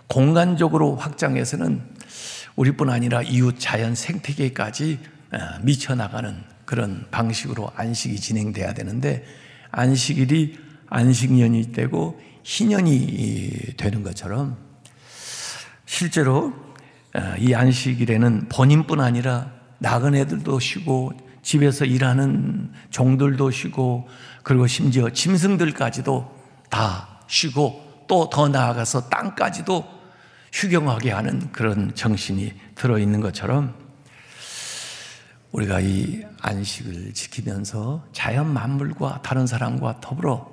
공간적으로 0.07 0.95
확장해서는 0.95 1.81
우리뿐 2.57 2.89
아니라 2.89 3.21
이웃 3.21 3.55
자연 3.57 3.95
생태계까지 3.95 4.99
미쳐나가는 5.61 6.43
그런 6.65 7.07
방식으로 7.09 7.71
안식이 7.75 8.19
진행돼야 8.19 8.73
되는데, 8.73 9.23
안식일이 9.71 10.59
안식년이 10.89 11.71
되고 11.71 12.19
희년이 12.43 13.75
되는 13.77 14.03
것처럼 14.03 14.57
실제로 15.85 16.47
어, 16.47 16.66
이 17.39 17.53
안식일에는 17.53 18.47
본인뿐 18.49 18.99
아니라 19.01 19.51
나그네들도 19.79 20.59
쉬고 20.59 21.11
집에서 21.41 21.85
일하는 21.85 22.71
종들도 22.89 23.51
쉬고 23.51 24.07
그리고 24.43 24.67
심지어 24.67 25.09
짐승들까지도 25.09 26.35
다 26.69 27.19
쉬고 27.27 28.05
또 28.07 28.29
더 28.29 28.47
나아가서 28.47 29.09
땅까지도 29.09 29.85
휴경하게 30.53 31.11
하는 31.11 31.51
그런 31.51 31.93
정신이 31.93 32.53
들어있는 32.75 33.19
것처럼 33.21 33.75
우리가 35.51 35.79
이 35.81 36.23
안식을 36.41 37.13
지키면서 37.13 38.05
자연 38.13 38.53
만물과 38.53 39.21
다른 39.23 39.45
사람과 39.47 39.99
더불어 40.01 40.49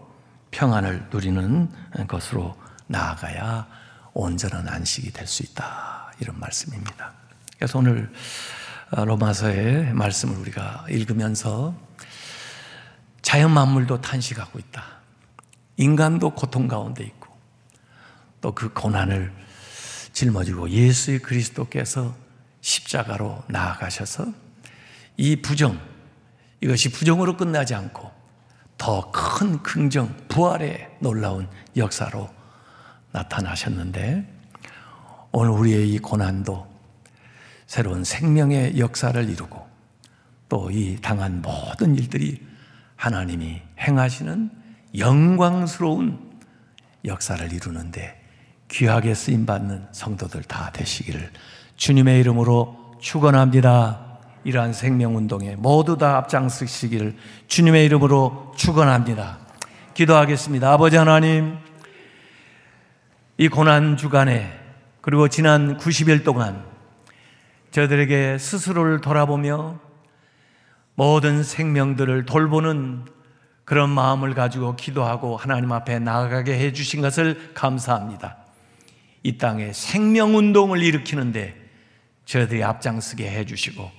평안을 0.50 1.08
누리는 1.12 1.68
것으로 2.08 2.54
나아가야 2.86 3.66
온전한 4.14 4.68
안식이 4.68 5.12
될 5.12 5.26
수 5.26 5.42
있다. 5.42 6.03
이런 6.20 6.38
말씀입니다. 6.38 7.12
그래서 7.56 7.78
오늘 7.78 8.12
로마서의 8.90 9.92
말씀을 9.94 10.36
우리가 10.36 10.86
읽으면서 10.88 11.74
자연 13.22 13.52
만물도 13.52 14.00
탄식하고 14.00 14.58
있다. 14.58 14.84
인간도 15.76 16.30
고통 16.30 16.68
가운데 16.68 17.02
있고 17.04 17.34
또 18.40 18.52
그 18.52 18.72
고난을 18.72 19.32
짊어지고 20.12 20.68
예수의 20.70 21.20
그리스도께서 21.20 22.14
십자가로 22.60 23.42
나아가셔서 23.48 24.26
이 25.16 25.36
부정, 25.36 25.80
이것이 26.60 26.92
부정으로 26.92 27.36
끝나지 27.36 27.74
않고 27.74 28.12
더 28.76 29.10
큰 29.12 29.62
긍정, 29.62 30.14
부활의 30.28 30.96
놀라운 31.00 31.48
역사로 31.76 32.32
나타나셨는데 33.12 34.33
오늘 35.36 35.50
우리의 35.50 35.90
이 35.90 35.98
고난도 35.98 36.64
새로운 37.66 38.04
생명의 38.04 38.78
역사를 38.78 39.28
이루고 39.28 39.66
또 40.48 40.70
이 40.70 40.96
당한 41.02 41.42
모든 41.42 41.96
일들이 41.96 42.40
하나님이 42.94 43.60
행하시는 43.80 44.48
영광스러운 44.96 46.20
역사를 47.04 47.52
이루는데 47.52 48.22
귀하게 48.68 49.14
쓰임 49.14 49.44
받는 49.44 49.88
성도들 49.90 50.44
다 50.44 50.70
되시기를 50.72 51.30
주님의 51.76 52.20
이름으로 52.20 52.94
축원합니다. 53.00 54.20
이러한 54.44 54.72
생명 54.72 55.16
운동에 55.16 55.56
모두 55.56 55.98
다 55.98 56.16
앞장서시기를 56.18 57.16
주님의 57.48 57.84
이름으로 57.86 58.52
축원합니다. 58.56 59.38
기도하겠습니다. 59.94 60.70
아버지 60.70 60.96
하나님, 60.96 61.58
이 63.36 63.48
고난 63.48 63.96
주간에 63.96 64.63
그리고 65.04 65.28
지난 65.28 65.76
90일 65.76 66.24
동안 66.24 66.64
저들에게 67.72 68.38
스스로를 68.38 69.02
돌아보며 69.02 69.78
모든 70.94 71.42
생명들을 71.42 72.24
돌보는 72.24 73.04
그런 73.66 73.90
마음을 73.90 74.32
가지고 74.32 74.76
기도하고 74.76 75.36
하나님 75.36 75.72
앞에 75.72 75.98
나아가게 75.98 76.58
해주신 76.58 77.02
것을 77.02 77.52
감사합니다. 77.52 78.38
이 79.22 79.36
땅에 79.36 79.74
생명운동을 79.74 80.82
일으키는데 80.82 81.54
저희들이 82.24 82.64
앞장서게 82.64 83.30
해주시고 83.30 83.90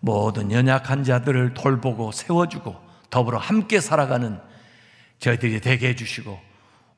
모든 0.00 0.50
연약한 0.50 1.04
자들을 1.04 1.54
돌보고 1.54 2.10
세워주고 2.10 2.74
더불어 3.10 3.38
함께 3.38 3.78
살아가는 3.78 4.40
저희들이 5.20 5.60
되게 5.60 5.90
해주시고 5.90 6.36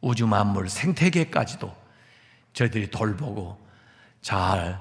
우주 0.01 0.27
만물 0.27 0.71
생태계까지도 0.71 1.80
저희들이 2.53 2.91
돌보고 2.91 3.59
잘 4.21 4.81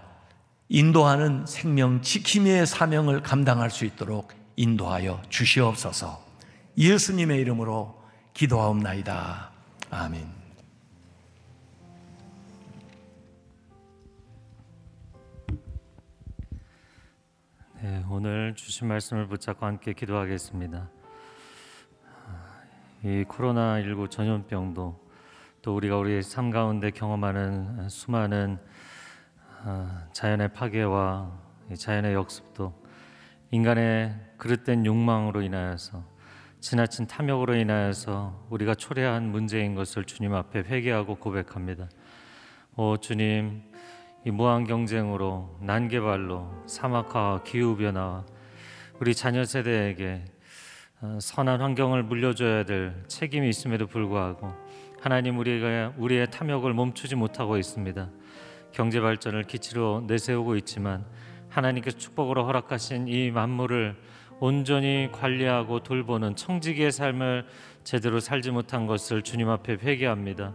인도하는 0.70 1.46
생명 1.46 2.02
지킴이의 2.02 2.68
사명을 2.68 3.24
감당할 3.24 3.70
수 3.70 3.86
있도록 3.86 4.34
인도하여 4.56 5.22
주시옵소서. 5.30 6.24
예수님의 6.78 7.40
이름으로 7.42 8.00
기도하옵나이다. 8.34 9.52
아멘. 9.90 10.40
네, 17.82 18.04
오늘 18.10 18.54
주신 18.56 18.88
말씀을 18.88 19.28
붙잡고 19.28 19.66
함께 19.66 19.94
기도하겠습니다. 19.94 20.90
이 23.04 23.24
코로나 23.26 23.82
19 23.82 24.10
전염병도 24.10 24.99
또 25.70 25.76
우리가 25.76 25.98
우리 25.98 26.24
삶 26.24 26.50
가운데 26.50 26.90
경험하는 26.90 27.90
수많은 27.90 28.58
아, 29.64 30.08
자연의 30.14 30.52
파괴와 30.52 31.32
자연의 31.78 32.16
역습도 32.16 32.74
인간의 33.52 34.16
그릇된 34.38 34.88
욕망으로 34.88 35.44
인하여서 35.44 36.04
지나친 36.60 37.06
탐욕으로 37.06 37.54
인하여서 37.54 38.48
우리가 38.50 38.74
초래한 38.74 39.30
문제인 39.30 39.76
것을 39.76 40.06
주님 40.06 40.34
앞에 40.34 40.62
회개하고 40.62 41.18
고백합니다. 41.18 41.88
오 42.76 42.98
주님, 42.98 43.62
이 44.26 44.32
무한 44.32 44.64
경쟁으로 44.64 45.56
난개발로 45.62 46.64
사막화와 46.66 47.44
기후 47.44 47.78
변화와 47.78 48.26
우리 49.00 49.14
자녀 49.14 49.46
세대에게 49.46 50.26
어, 51.02 51.20
선한 51.22 51.62
환경을 51.62 52.02
물려줘야 52.02 52.66
될 52.66 53.04
책임이 53.08 53.48
있음에도 53.50 53.86
불구하고 53.86 54.52
하나님 55.02 55.40
우리가 55.40 55.94
우리의 55.98 56.30
탐욕을 56.30 56.74
멈추지 56.74 57.16
못하고 57.16 57.58
있습니다. 57.58 58.10
경제 58.74 59.00
발전을 59.00 59.44
기치로 59.44 60.04
내세우고 60.08 60.58
있지만 60.58 61.06
하나님께서 61.48 61.98
축복으로 61.98 62.46
허락하신 62.46 63.08
이 63.08 63.32
만물을 63.32 63.96
온전히 64.40 65.10
관리하고 65.12 65.82
돌보는 65.84 66.36
청지기의 66.36 66.92
삶을 66.92 67.46
제대로 67.84 68.20
살지 68.20 68.52
못한 68.52 68.88
것을 68.88 69.22
주님 69.22 69.50
앞에 69.50 69.78
회개합니다. 69.82 70.54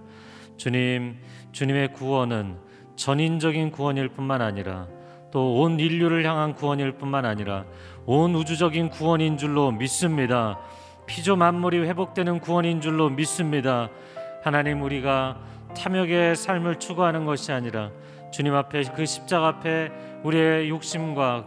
주님, 0.57 1.17
주님의 1.53 1.93
구원은 1.95 2.57
전인적인 2.97 3.71
구원일 3.71 4.09
뿐만 4.09 4.41
아니라 4.43 4.87
또 5.33 5.55
온 5.63 5.81
인류를 5.81 6.25
향한 6.25 6.55
구원일 6.55 6.93
뿐만 6.93 7.25
아니라 7.25 7.65
온 8.07 8.35
우주적인 8.35 8.91
구원인 8.91 9.37
줄로 9.37 9.73
믿습니다. 9.73 10.61
피조 11.07 11.35
만물이 11.35 11.79
회복되는 11.79 12.39
구원인 12.41 12.81
줄로 12.81 13.11
믿습니다. 13.11 13.91
하나님 14.45 14.83
우리가 14.83 15.39
탐욕의 15.75 16.37
삶을 16.37 16.79
추구하는 16.79 17.25
것이 17.25 17.51
아니라 17.51 17.91
주님 18.31 18.55
앞에 18.55 18.83
그 18.95 19.07
십자가 19.07 19.49
앞에 19.49 19.91
우리의 20.23 20.69
욕심과 20.69 21.47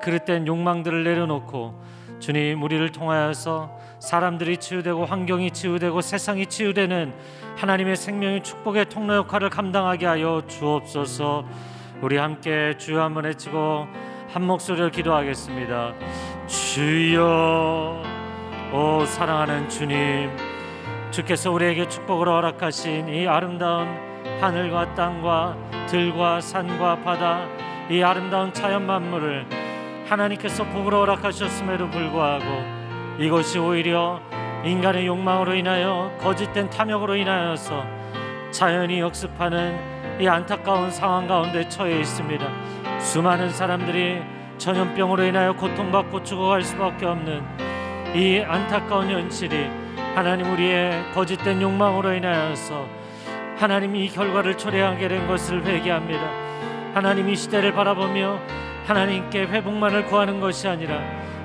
그릇된 0.00 0.46
욕망들을 0.46 1.02
내려놓고 1.02 1.82
주님 2.20 2.62
우리를 2.62 2.92
통하여서 2.92 3.76
사람들이 3.98 4.58
치유되고 4.58 5.04
환경이 5.04 5.50
치유되고 5.50 6.00
세상이 6.00 6.46
치유되는 6.46 7.12
하나님의 7.56 7.96
생명의 7.96 8.44
축복의 8.44 8.88
통로 8.88 9.16
역할을 9.16 9.50
감당하게 9.50 10.06
하여 10.06 10.40
주옵소서. 10.46 11.44
우리 12.02 12.18
함께 12.18 12.76
주여 12.78 13.02
한번 13.02 13.24
외치고 13.24 13.88
한 14.28 14.44
목소리로 14.44 14.90
기도하겠습니다. 14.90 15.92
주여, 16.46 18.00
오 18.72 19.04
사랑하는 19.04 19.68
주님, 19.68 20.30
주께서 21.10 21.50
우리에게 21.50 21.88
축복을 21.88 22.28
허락하신 22.28 23.08
이 23.08 23.26
아름다운 23.26 23.88
하늘과 24.40 24.94
땅과 24.94 25.56
들과 25.88 26.40
산과 26.40 27.00
바다, 27.00 27.46
이 27.90 28.02
아름다운 28.02 28.52
자연 28.52 28.86
만물을 28.86 29.46
하나님께서 30.06 30.64
복으로 30.64 31.00
허락하셨음에도 31.00 31.88
불구하고 31.88 32.44
이것이 33.18 33.58
오히려 33.58 34.20
인간의 34.64 35.06
욕망으로 35.06 35.54
인하여 35.54 36.12
거짓된 36.20 36.68
탐욕으로 36.68 37.16
인하여서 37.16 37.84
자연이 38.50 39.00
역습하는 39.00 40.20
이 40.20 40.28
안타까운 40.28 40.90
상황 40.90 41.26
가운데 41.26 41.68
처해 41.68 42.00
있습니다. 42.00 42.46
수많은 43.00 43.50
사람들이 43.50 44.20
전염병으로 44.58 45.24
인하여 45.24 45.54
고통받고 45.54 46.22
죽어갈 46.22 46.62
수밖에 46.62 47.06
없는 47.06 47.42
이 48.14 48.40
안타까운 48.40 49.08
현실이 49.08 49.87
하나님 50.18 50.52
우리의 50.52 51.12
거짓된 51.14 51.62
욕망으로 51.62 52.12
인하여서 52.12 52.88
하나님 53.56 53.94
이 53.94 54.08
결과를 54.08 54.58
초래하게 54.58 55.06
된 55.06 55.28
것을 55.28 55.64
회개합니다. 55.64 56.20
하나님 56.92 57.28
이 57.28 57.36
시대를 57.36 57.72
바라보며 57.72 58.40
하나님께 58.84 59.42
회복만을 59.42 60.06
구하는 60.06 60.40
것이 60.40 60.66
아니라 60.66 61.00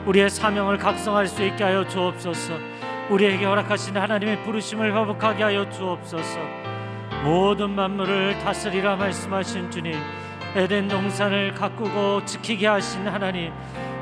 우리의 0.07 0.28
사명을 0.28 0.80
각성할 0.80 1.28
수 1.28 1.43
있게 1.43 1.63
하여 1.63 1.88
주옵소서. 1.88 2.55
우리에게 3.11 3.45
허락하신 3.45 3.95
하나님의 3.95 4.41
부르심을 4.41 4.91
회복하게 4.91 5.43
하여 5.43 5.69
주옵소서. 5.69 6.39
모든 7.24 7.69
만물을 7.69 8.39
다스리라 8.39 8.95
말씀하신 8.95 9.69
주님, 9.69 9.93
에덴 10.55 10.88
동산을 10.88 11.53
가꾸고 11.53 12.26
지키게 12.26 12.65
하신 12.65 13.07
하나님, 13.07 13.53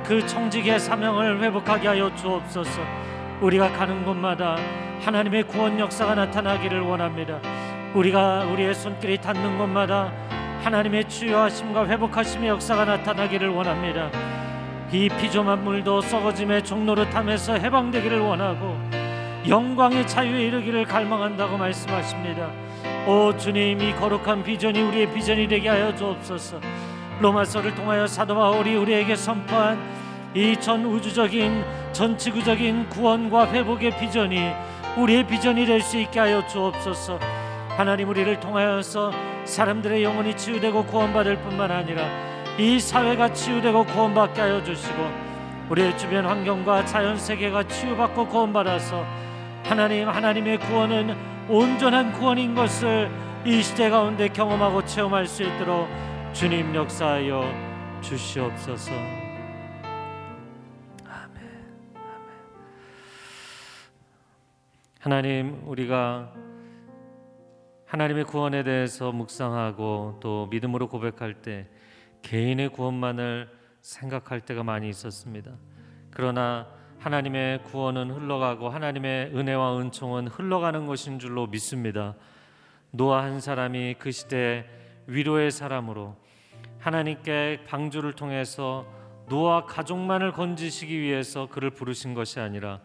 그 0.06 0.26
청지기의 0.26 0.80
사명을 0.80 1.42
회복하게 1.42 1.90
하여 1.90 2.16
주옵소서. 2.16 3.11
우리가 3.42 3.72
가는 3.72 4.06
곳마다 4.06 4.56
하나님의 5.02 5.44
구원 5.44 5.80
역사가 5.80 6.14
나타나기를 6.14 6.82
원합니다. 6.82 7.40
우리가 7.96 8.46
우리의 8.46 8.76
손길이 8.76 9.18
닿는 9.18 9.58
곳마다 9.58 10.12
하나님의 10.64 11.10
치유하심과 11.10 11.88
회복하심의 11.88 12.50
역사가 12.50 12.86
나타나기를 12.86 13.50
원합니다. 13.50 14.12
이 14.92 15.10
피조 15.10 15.42
만 15.42 15.64
물도 15.64 16.02
썩어짐의 16.02 16.64
타면서 17.10 17.54
해방되기를 17.54 18.20
원하고 18.20 18.78
영광의 19.48 20.08
자유에 20.08 20.44
이르기를 20.44 20.86
갈망한다고 20.86 21.58
말씀하십니다. 21.58 22.48
오 23.08 23.36
주님 23.36 23.82
이 23.82 23.96
거룩한 23.96 24.44
비전이 24.44 24.80
우리의 24.80 25.12
비전이 25.12 25.48
되게 25.48 25.68
하여 25.68 25.96
주옵소서. 25.96 26.60
로마서를 27.20 27.74
통하여 27.74 28.06
사도 28.06 28.36
바울이 28.36 28.76
우리에게 28.76 29.16
선포한 29.16 30.01
이 30.34 30.56
전 30.58 30.86
우주적인 30.86 31.64
전 31.92 32.18
지구적인 32.18 32.90
구원과 32.90 33.52
회복의 33.52 33.98
비전이 33.98 34.52
우리의 34.98 35.28
비전이 35.28 35.66
될 35.66 35.82
수 35.82 35.98
있게 35.98 36.20
하여 36.20 36.46
주옵소서. 36.48 37.20
하나님 37.78 38.10
우리를 38.10 38.40
통하여서 38.40 39.12
사람들의 39.46 40.04
영혼이 40.04 40.36
치유되고 40.38 40.86
구원받을 40.86 41.38
뿐만 41.38 41.72
아니라 41.72 42.04
이 42.58 42.80
사회가 42.80 43.34
치유되고 43.34 43.86
구원받게 43.86 44.40
하여 44.42 44.64
주시고 44.64 45.32
우리의 45.70 45.98
주변 45.98 46.26
환경과 46.26 46.86
자연 46.86 47.18
세계가 47.18 47.64
치유받고 47.68 48.28
구원받아서 48.28 49.06
하나님 49.64 50.10
하나님의 50.10 50.60
구원은 50.60 51.16
온전한 51.50 52.12
구원인 52.14 52.54
것을 52.56 53.10
이 53.46 53.62
시대 53.64 53.90
가운데 53.90 54.28
경험하고 54.28 54.86
체험할 54.86 55.26
수 55.28 55.44
있도록 55.44 55.88
주님 56.34 56.76
역사하여 56.76 57.52
주시옵소서. 58.02 59.21
하나님 65.02 65.64
우리가 65.66 66.32
하나님의 67.88 68.24
구원에 68.24 68.62
대해서 68.62 69.12
묵상하고 69.12 70.20
또 70.22 70.46
믿음으로 70.52 70.90
고백할 70.90 71.42
때 71.42 71.68
개인의 72.22 72.70
구원만을 72.70 73.50
생각할 73.82 74.42
때가 74.42 74.62
많이 74.62 74.88
있었습니다. 74.90 75.54
그러나 76.12 76.68
하나님의 77.00 77.64
구원은 77.64 78.12
흘러가고 78.12 78.70
하나님의 78.70 79.36
은혜와 79.36 79.80
은총은 79.80 80.28
흘러가는 80.28 80.86
것인 80.86 81.18
줄로 81.18 81.48
믿습니다. 81.48 82.14
노아 82.92 83.24
한 83.24 83.42
사람이 83.42 83.96
그 83.98 84.12
시대 84.12 84.68
위로의 85.08 85.50
사람으로 85.50 86.16
하나님께 86.78 87.64
방주를 87.66 88.14
통해서 88.14 88.86
노아 89.30 89.66
가족만을 89.66 90.32
건지시기 90.32 91.00
위해서 91.00 91.50
그를 91.50 91.72
부르신 91.72 92.14
것이 92.14 92.40
아니라 92.40 92.82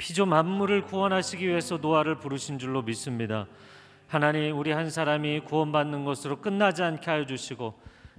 피조 0.00 0.24
만물을 0.24 0.84
구원하시기 0.86 1.46
위해서 1.46 1.76
노아를 1.76 2.14
부르신 2.14 2.58
줄로 2.58 2.80
믿습니다. 2.80 3.46
하나님 4.08 4.58
우리 4.58 4.72
한 4.72 4.88
사람이 4.88 5.40
구원받는 5.40 6.06
것으로 6.06 6.40
끝나지 6.40 6.82
않게 6.82 7.10
하여 7.10 7.26
주시고 7.26 7.74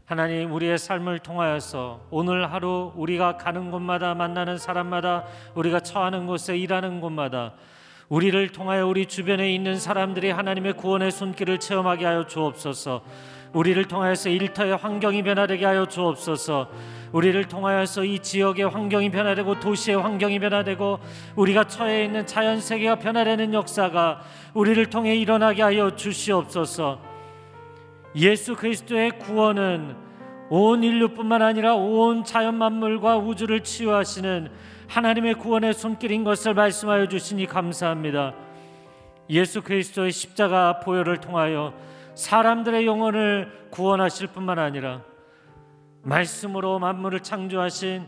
하나님 0.06 0.54
우리의 0.54 0.78
삶을 0.78 1.20
통하여서 1.20 2.06
오늘 2.12 2.54
하루 2.54 2.94
우리가 2.96 3.38
가는 3.38 3.72
곳마다 3.72 4.14
만나는 4.14 4.60
사람마다 4.60 5.26
우리가 5.56 5.80
처하는 5.80 6.28
곳에 6.28 6.56
일하는 6.56 7.02
곳마다 7.02 7.56
우리를 8.10 8.50
통하여 8.50 8.86
우리 8.86 9.08
주변에 9.08 9.52
있는 9.52 9.80
사람들이 9.80 10.30
하나님의 10.30 10.74
구원의 10.74 11.10
손길을 11.10 11.60
체험하게 11.60 12.06
하여 12.06 12.28
주옵소서. 12.28 13.02
우리를 13.54 13.84
통하여서 13.86 14.30
일터의 14.30 14.78
환경이 14.78 15.24
변화되게 15.24 15.66
하여 15.66 15.86
주옵소서. 15.86 16.70
우리를 17.12 17.44
통하여서 17.46 18.06
이 18.06 18.20
지역의 18.20 18.70
환경이 18.70 19.12
변화되고 19.12 19.60
도시의 19.60 19.98
환경이 19.98 20.40
변화되고 20.40 21.00
우리가 21.36 21.66
처해 21.66 22.06
있는 22.06 22.26
자연 22.26 22.62
세계가 22.62 22.96
변화되는 22.96 23.54
역사가 23.54 24.22
우리를 24.54 24.86
통해 24.86 25.16
일어나게 25.18 25.62
하여 25.62 25.96
주시옵소서. 25.96 27.00
예수 28.16 28.56
그리스도의 28.56 29.20
구원은 29.20 29.96
온 30.50 30.84
인류뿐만 30.84 31.42
아니라 31.42 31.76
온 31.76 32.24
자연 32.24 32.56
만물과 32.56 33.18
우주를 33.18 33.62
치유하시는 33.62 34.50
하나님의 34.88 35.36
구원의 35.36 35.74
손길인 35.74 36.24
것을 36.24 36.54
말씀하여 36.54 37.08
주시니 37.08 37.46
감사합니다. 37.46 38.34
예수 39.30 39.62
그리스도의 39.62 40.12
십자가 40.12 40.80
보혈을 40.82 41.18
통하여 41.18 41.74
사람들의 42.16 42.86
영혼을 42.86 43.68
구원하실 43.72 44.28
뿐만 44.28 44.60
아니라 44.60 45.02
말씀으로 46.04 46.80
만물을 46.80 47.22
창조하신 47.22 48.06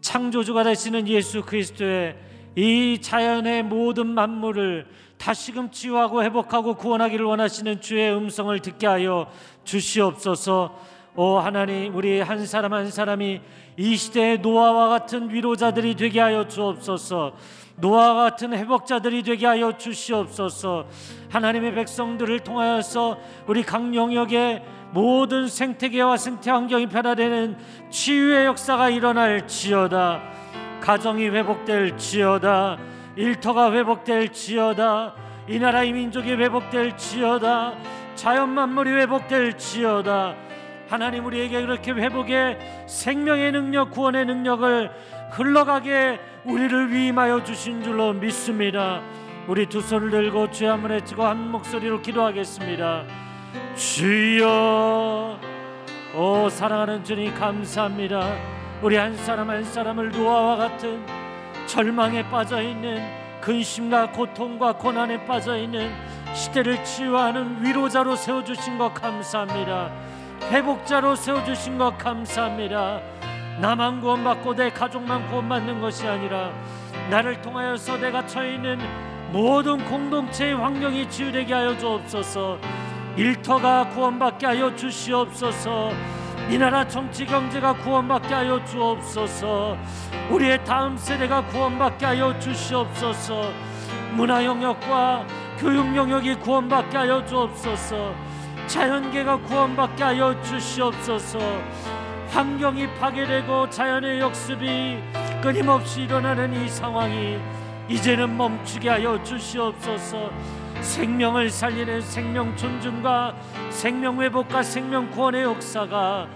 창조주가 0.00 0.64
되시는 0.64 1.08
예수 1.08 1.42
그리스도의 1.42 2.16
이 2.56 2.98
자연의 3.00 3.62
모든 3.62 4.06
만물을 4.06 4.86
다시금 5.18 5.70
치유하고 5.70 6.22
회복하고 6.22 6.74
구원하기를 6.74 7.24
원하시는 7.24 7.80
주의 7.80 8.12
음성을 8.12 8.58
듣게 8.60 8.86
하여 8.86 9.30
주시옵소서. 9.64 10.98
오 11.16 11.38
하나님 11.38 11.96
우리 11.96 12.20
한 12.20 12.46
사람 12.46 12.72
한 12.72 12.90
사람이 12.90 13.40
이 13.76 13.96
시대의 13.96 14.38
노아와 14.38 14.88
같은 14.88 15.30
위로자들이 15.30 15.96
되게 15.96 16.20
하여 16.20 16.46
주옵소서. 16.46 17.34
노아와 17.78 18.30
같은 18.30 18.52
회복자들이 18.52 19.22
되게 19.22 19.46
하여 19.46 19.76
주시옵소서. 19.76 20.86
하나님의 21.30 21.74
백성들을 21.74 22.40
통하여서 22.40 23.18
우리 23.46 23.62
각 23.62 23.94
영역의 23.94 24.62
모든 24.92 25.48
생태계와 25.48 26.16
생태 26.16 26.50
환경이 26.50 26.86
변화되는 26.86 27.56
치유의 27.90 28.46
역사가 28.46 28.90
일어날지어다. 28.90 30.22
가정이 30.80 31.28
회복될지어다. 31.28 32.78
일터가 33.18 33.72
회복될지어다 33.72 35.14
이 35.48 35.58
나라의 35.58 35.92
민족이 35.92 36.34
회복될지어다 36.34 37.74
자연 38.14 38.50
만물이 38.50 38.90
회복될지어다 38.92 40.36
하나님 40.88 41.26
우리에게 41.26 41.60
그렇게 41.62 41.90
회복의 41.90 42.86
생명의 42.86 43.50
능력 43.50 43.90
구원의 43.90 44.24
능력을 44.24 44.90
흘러가게 45.30 46.20
우리를 46.44 46.92
위임하여 46.92 47.44
주신 47.44 47.82
줄로 47.82 48.12
믿습니다 48.12 49.02
우리 49.46 49.66
두 49.66 49.80
손을 49.80 50.10
들고 50.10 50.48
한번 50.66 50.90
외치고 50.90 51.24
한 51.24 51.50
목소리로 51.50 52.02
기도하겠습니다 52.02 53.04
주여 53.74 55.38
오 56.14 56.48
사랑하는 56.48 57.04
주님 57.04 57.34
감사합니다 57.34 58.36
우리 58.82 58.96
한 58.96 59.16
사람 59.16 59.50
한 59.50 59.64
사람을 59.64 60.10
노아와 60.10 60.56
같은 60.56 61.04
절망에 61.66 62.28
빠져 62.30 62.62
있는 62.62 63.02
근심과 63.40 64.12
고통과 64.12 64.72
고난에 64.72 65.24
빠져 65.24 65.56
있는 65.56 65.90
시대를 66.34 66.84
치유하는 66.84 67.64
위로자로 67.64 68.16
세워 68.16 68.44
주신 68.44 68.78
것 68.78 68.92
감사합니다. 68.94 69.90
회복자로 70.50 71.14
세워 71.16 71.42
주신 71.44 71.78
것 71.78 71.96
감사합니다. 71.98 73.00
나만 73.60 74.00
구원받고 74.00 74.54
내 74.54 74.70
가족만 74.70 75.26
구원받는 75.28 75.80
것이 75.80 76.06
아니라 76.06 76.52
나를 77.10 77.42
통하여서 77.42 77.96
내가 77.96 78.24
처해 78.24 78.54
있는 78.54 78.78
모든 79.32 79.84
공동체의 79.84 80.54
환경이 80.54 81.10
치유되게 81.10 81.52
하여 81.52 81.76
주옵소서. 81.76 82.58
일터가 83.16 83.88
구원받게 83.88 84.46
하여 84.46 84.74
주시옵소서. 84.76 85.90
이 86.48 86.56
나라 86.56 86.86
정치 86.86 87.26
경제가 87.26 87.74
구원받게 87.74 88.32
하여 88.32 88.64
주옵소서. 88.64 89.76
우리의 90.30 90.64
다음 90.64 90.96
세대가 90.96 91.44
구원받게 91.46 92.06
하여 92.06 92.38
주시옵소서. 92.38 93.50
문화 94.12 94.44
영역과 94.44 95.26
교육 95.58 95.96
영역이 95.96 96.36
구원받게 96.36 96.96
하여 96.96 97.26
주옵소서. 97.26 98.14
자연계가 98.68 99.38
구원받게 99.38 100.04
하여 100.04 100.40
주시옵소서. 100.42 101.38
환경이 102.28 102.86
파괴되고 102.94 103.70
자연의 103.70 104.20
역습이 104.20 104.98
끊임없이 105.42 106.02
일어나는 106.02 106.52
이 106.52 106.68
상황이 106.68 107.38
이제는 107.88 108.36
멈추게 108.36 108.88
하여 108.88 109.22
주시옵소서. 109.22 110.30
생명을 110.82 111.50
살리는 111.50 112.00
생명 112.02 112.54
존중과 112.54 113.34
생명 113.70 114.20
회복과 114.20 114.62
생명 114.62 115.10
구원의 115.10 115.42
역사가 115.44 116.28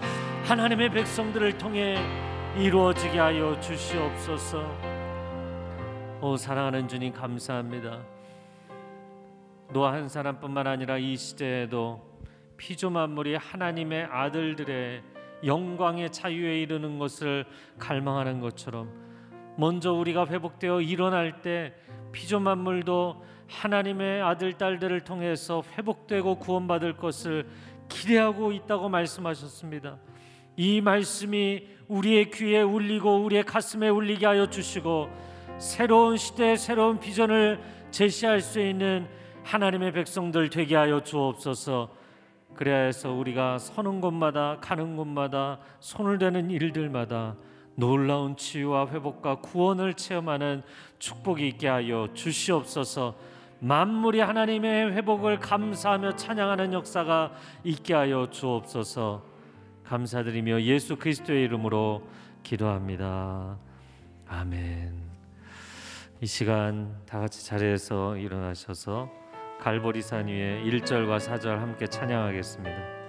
하나님의 0.45 0.89
백성들을 0.89 1.57
통해 1.57 1.97
이루어지게 2.57 3.19
하여 3.19 3.59
주시옵소서. 3.59 4.63
오 6.21 6.35
사랑하는 6.35 6.87
주님 6.87 7.13
감사합니다. 7.13 7.99
노아 9.71 9.93
한 9.93 10.09
사람뿐만 10.09 10.67
아니라 10.67 10.97
이 10.97 11.15
시대에도 11.15 12.01
피조 12.57 12.89
만물이 12.89 13.35
하나님의 13.35 14.05
아들들의 14.05 15.12
영광의 15.45 16.11
자유에 16.11 16.61
이르는 16.61 16.99
것을 16.99 17.45
갈망하는 17.77 18.39
것처럼 18.39 18.89
먼저 19.57 19.93
우리가 19.93 20.25
회복되어 20.27 20.81
일어날 20.81 21.41
때 21.41 21.73
피조 22.11 22.39
만물도 22.39 23.23
하나님의 23.47 24.21
아들 24.21 24.53
딸들을 24.53 25.01
통해서 25.01 25.63
회복되고 25.77 26.39
구원받을 26.39 26.97
것을 26.97 27.47
기대하고 27.89 28.51
있다고 28.51 28.89
말씀하셨습니다. 28.89 29.97
이 30.55 30.81
말씀이 30.81 31.67
우리의 31.87 32.31
귀에 32.31 32.61
울리고 32.61 33.23
우리의 33.23 33.43
가슴에 33.43 33.89
울리게 33.89 34.25
하여 34.25 34.49
주시고 34.49 35.09
새로운 35.59 36.17
시대의 36.17 36.57
새로운 36.57 36.99
비전을 36.99 37.59
제시할 37.91 38.41
수 38.41 38.59
있는 38.59 39.07
하나님의 39.43 39.91
백성들 39.91 40.49
되게 40.49 40.75
하여 40.75 41.01
주옵소서. 41.01 42.02
그래야 42.55 42.85
해서 42.85 43.11
우리가 43.11 43.57
서는 43.57 44.01
곳마다 44.01 44.57
가는 44.61 44.95
곳마다 44.95 45.59
손을 45.79 46.17
대는 46.17 46.51
일들마다 46.51 47.35
놀라운 47.75 48.35
치유와 48.37 48.87
회복과 48.89 49.41
구원을 49.41 49.95
체험하는 49.95 50.63
축복이 50.99 51.47
있게 51.49 51.67
하여 51.67 52.09
주시옵소서. 52.13 53.15
만물이 53.59 54.19
하나님의 54.19 54.91
회복을 54.91 55.39
감사하며 55.39 56.15
찬양하는 56.17 56.73
역사가 56.73 57.31
있게 57.63 57.93
하여 57.93 58.29
주옵소서. 58.29 59.23
감사드리며 59.85 60.61
예수 60.63 60.97
그리스도의 60.97 61.43
이름으로 61.45 62.03
기도합니다. 62.43 63.57
아멘. 64.27 64.93
이 66.21 66.25
시간 66.25 66.95
다 67.05 67.19
같이 67.19 67.45
자리에서 67.45 68.17
일어나셔서 68.17 69.22
갈보리산 69.63 70.27
위에 70.27 70.61
1절과 70.65 71.19
4절 71.19 71.55
함께 71.59 71.87
찬양하겠습니다. 71.87 73.02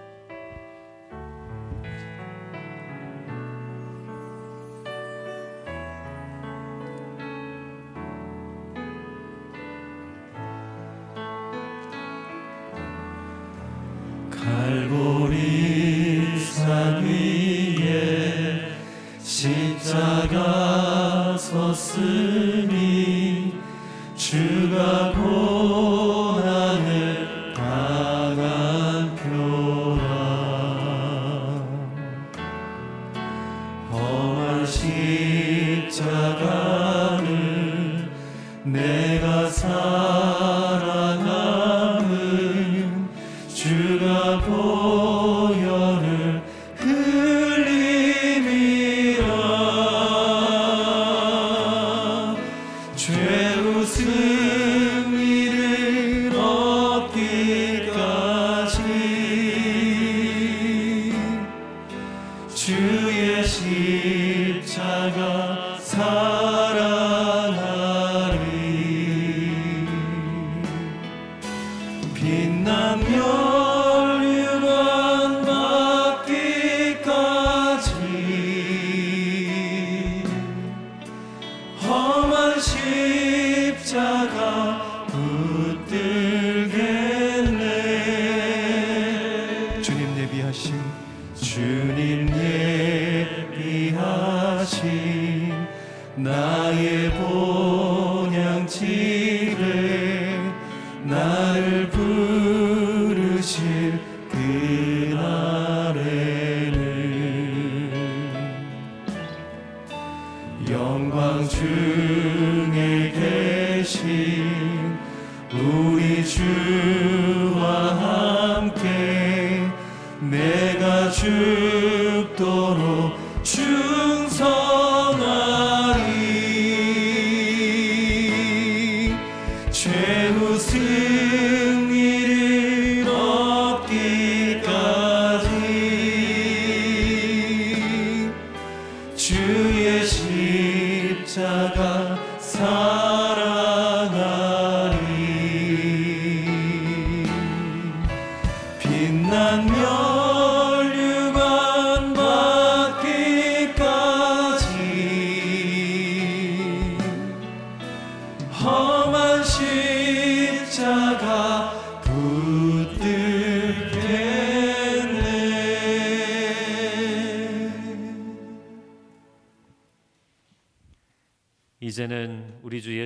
십자가. 82.65 84.41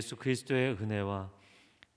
예수 0.08 0.16
그리스도의 0.16 0.72
은혜와 0.80 1.30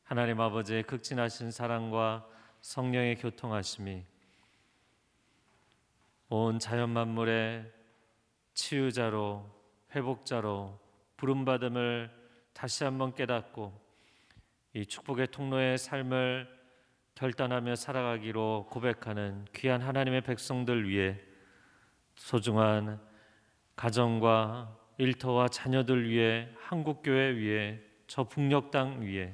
하나님 0.03 0.41
아버지의 0.41 0.83
극진하신 0.83 1.49
사랑과 1.49 2.27
성령의 2.59 3.15
교통하심이 3.15 4.03
온 6.27 6.59
자연 6.59 6.89
만물의 6.89 7.71
치유자로 8.53 9.49
회복자로 9.95 10.77
부름 11.15 11.45
받음을 11.45 12.11
다시 12.51 12.83
한번 12.83 13.15
깨닫고 13.15 13.79
이 14.73 14.85
축복의 14.85 15.27
통로의 15.27 15.77
삶을 15.77 16.49
결단하며 17.15 17.75
살아가기로 17.75 18.67
고백하는 18.69 19.45
귀한 19.55 19.81
하나님의 19.81 20.23
백성들 20.23 20.89
위해 20.89 21.17
소중한 22.15 22.99
가정과 23.77 24.77
일터와 24.97 25.47
자녀들 25.47 26.09
위해 26.09 26.49
한국 26.59 27.03
교회 27.03 27.37
위해 27.37 27.79
저 28.11 28.25
북녘 28.25 28.71
땅 28.71 28.99
위에 28.99 29.33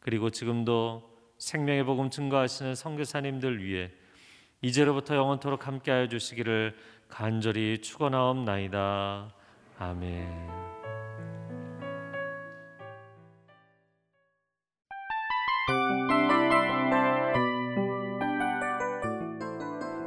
그리고 0.00 0.30
지금도 0.30 1.16
생명의 1.38 1.84
복음 1.84 2.10
증거하시는 2.10 2.74
선교사님들 2.74 3.62
위해 3.62 3.92
이제로부터 4.62 5.14
영원토록 5.14 5.68
함께하여 5.68 6.08
주시기를 6.08 6.76
간절히 7.06 7.78
축원하옵나이다. 7.80 9.32
아멘. 9.78 10.28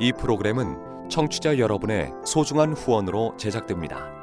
이 0.02 0.12
프로그램은 0.12 1.08
청취자 1.10 1.58
여러분의 1.58 2.12
소중한 2.26 2.74
후원으로 2.74 3.38
제작됩니다. 3.38 4.23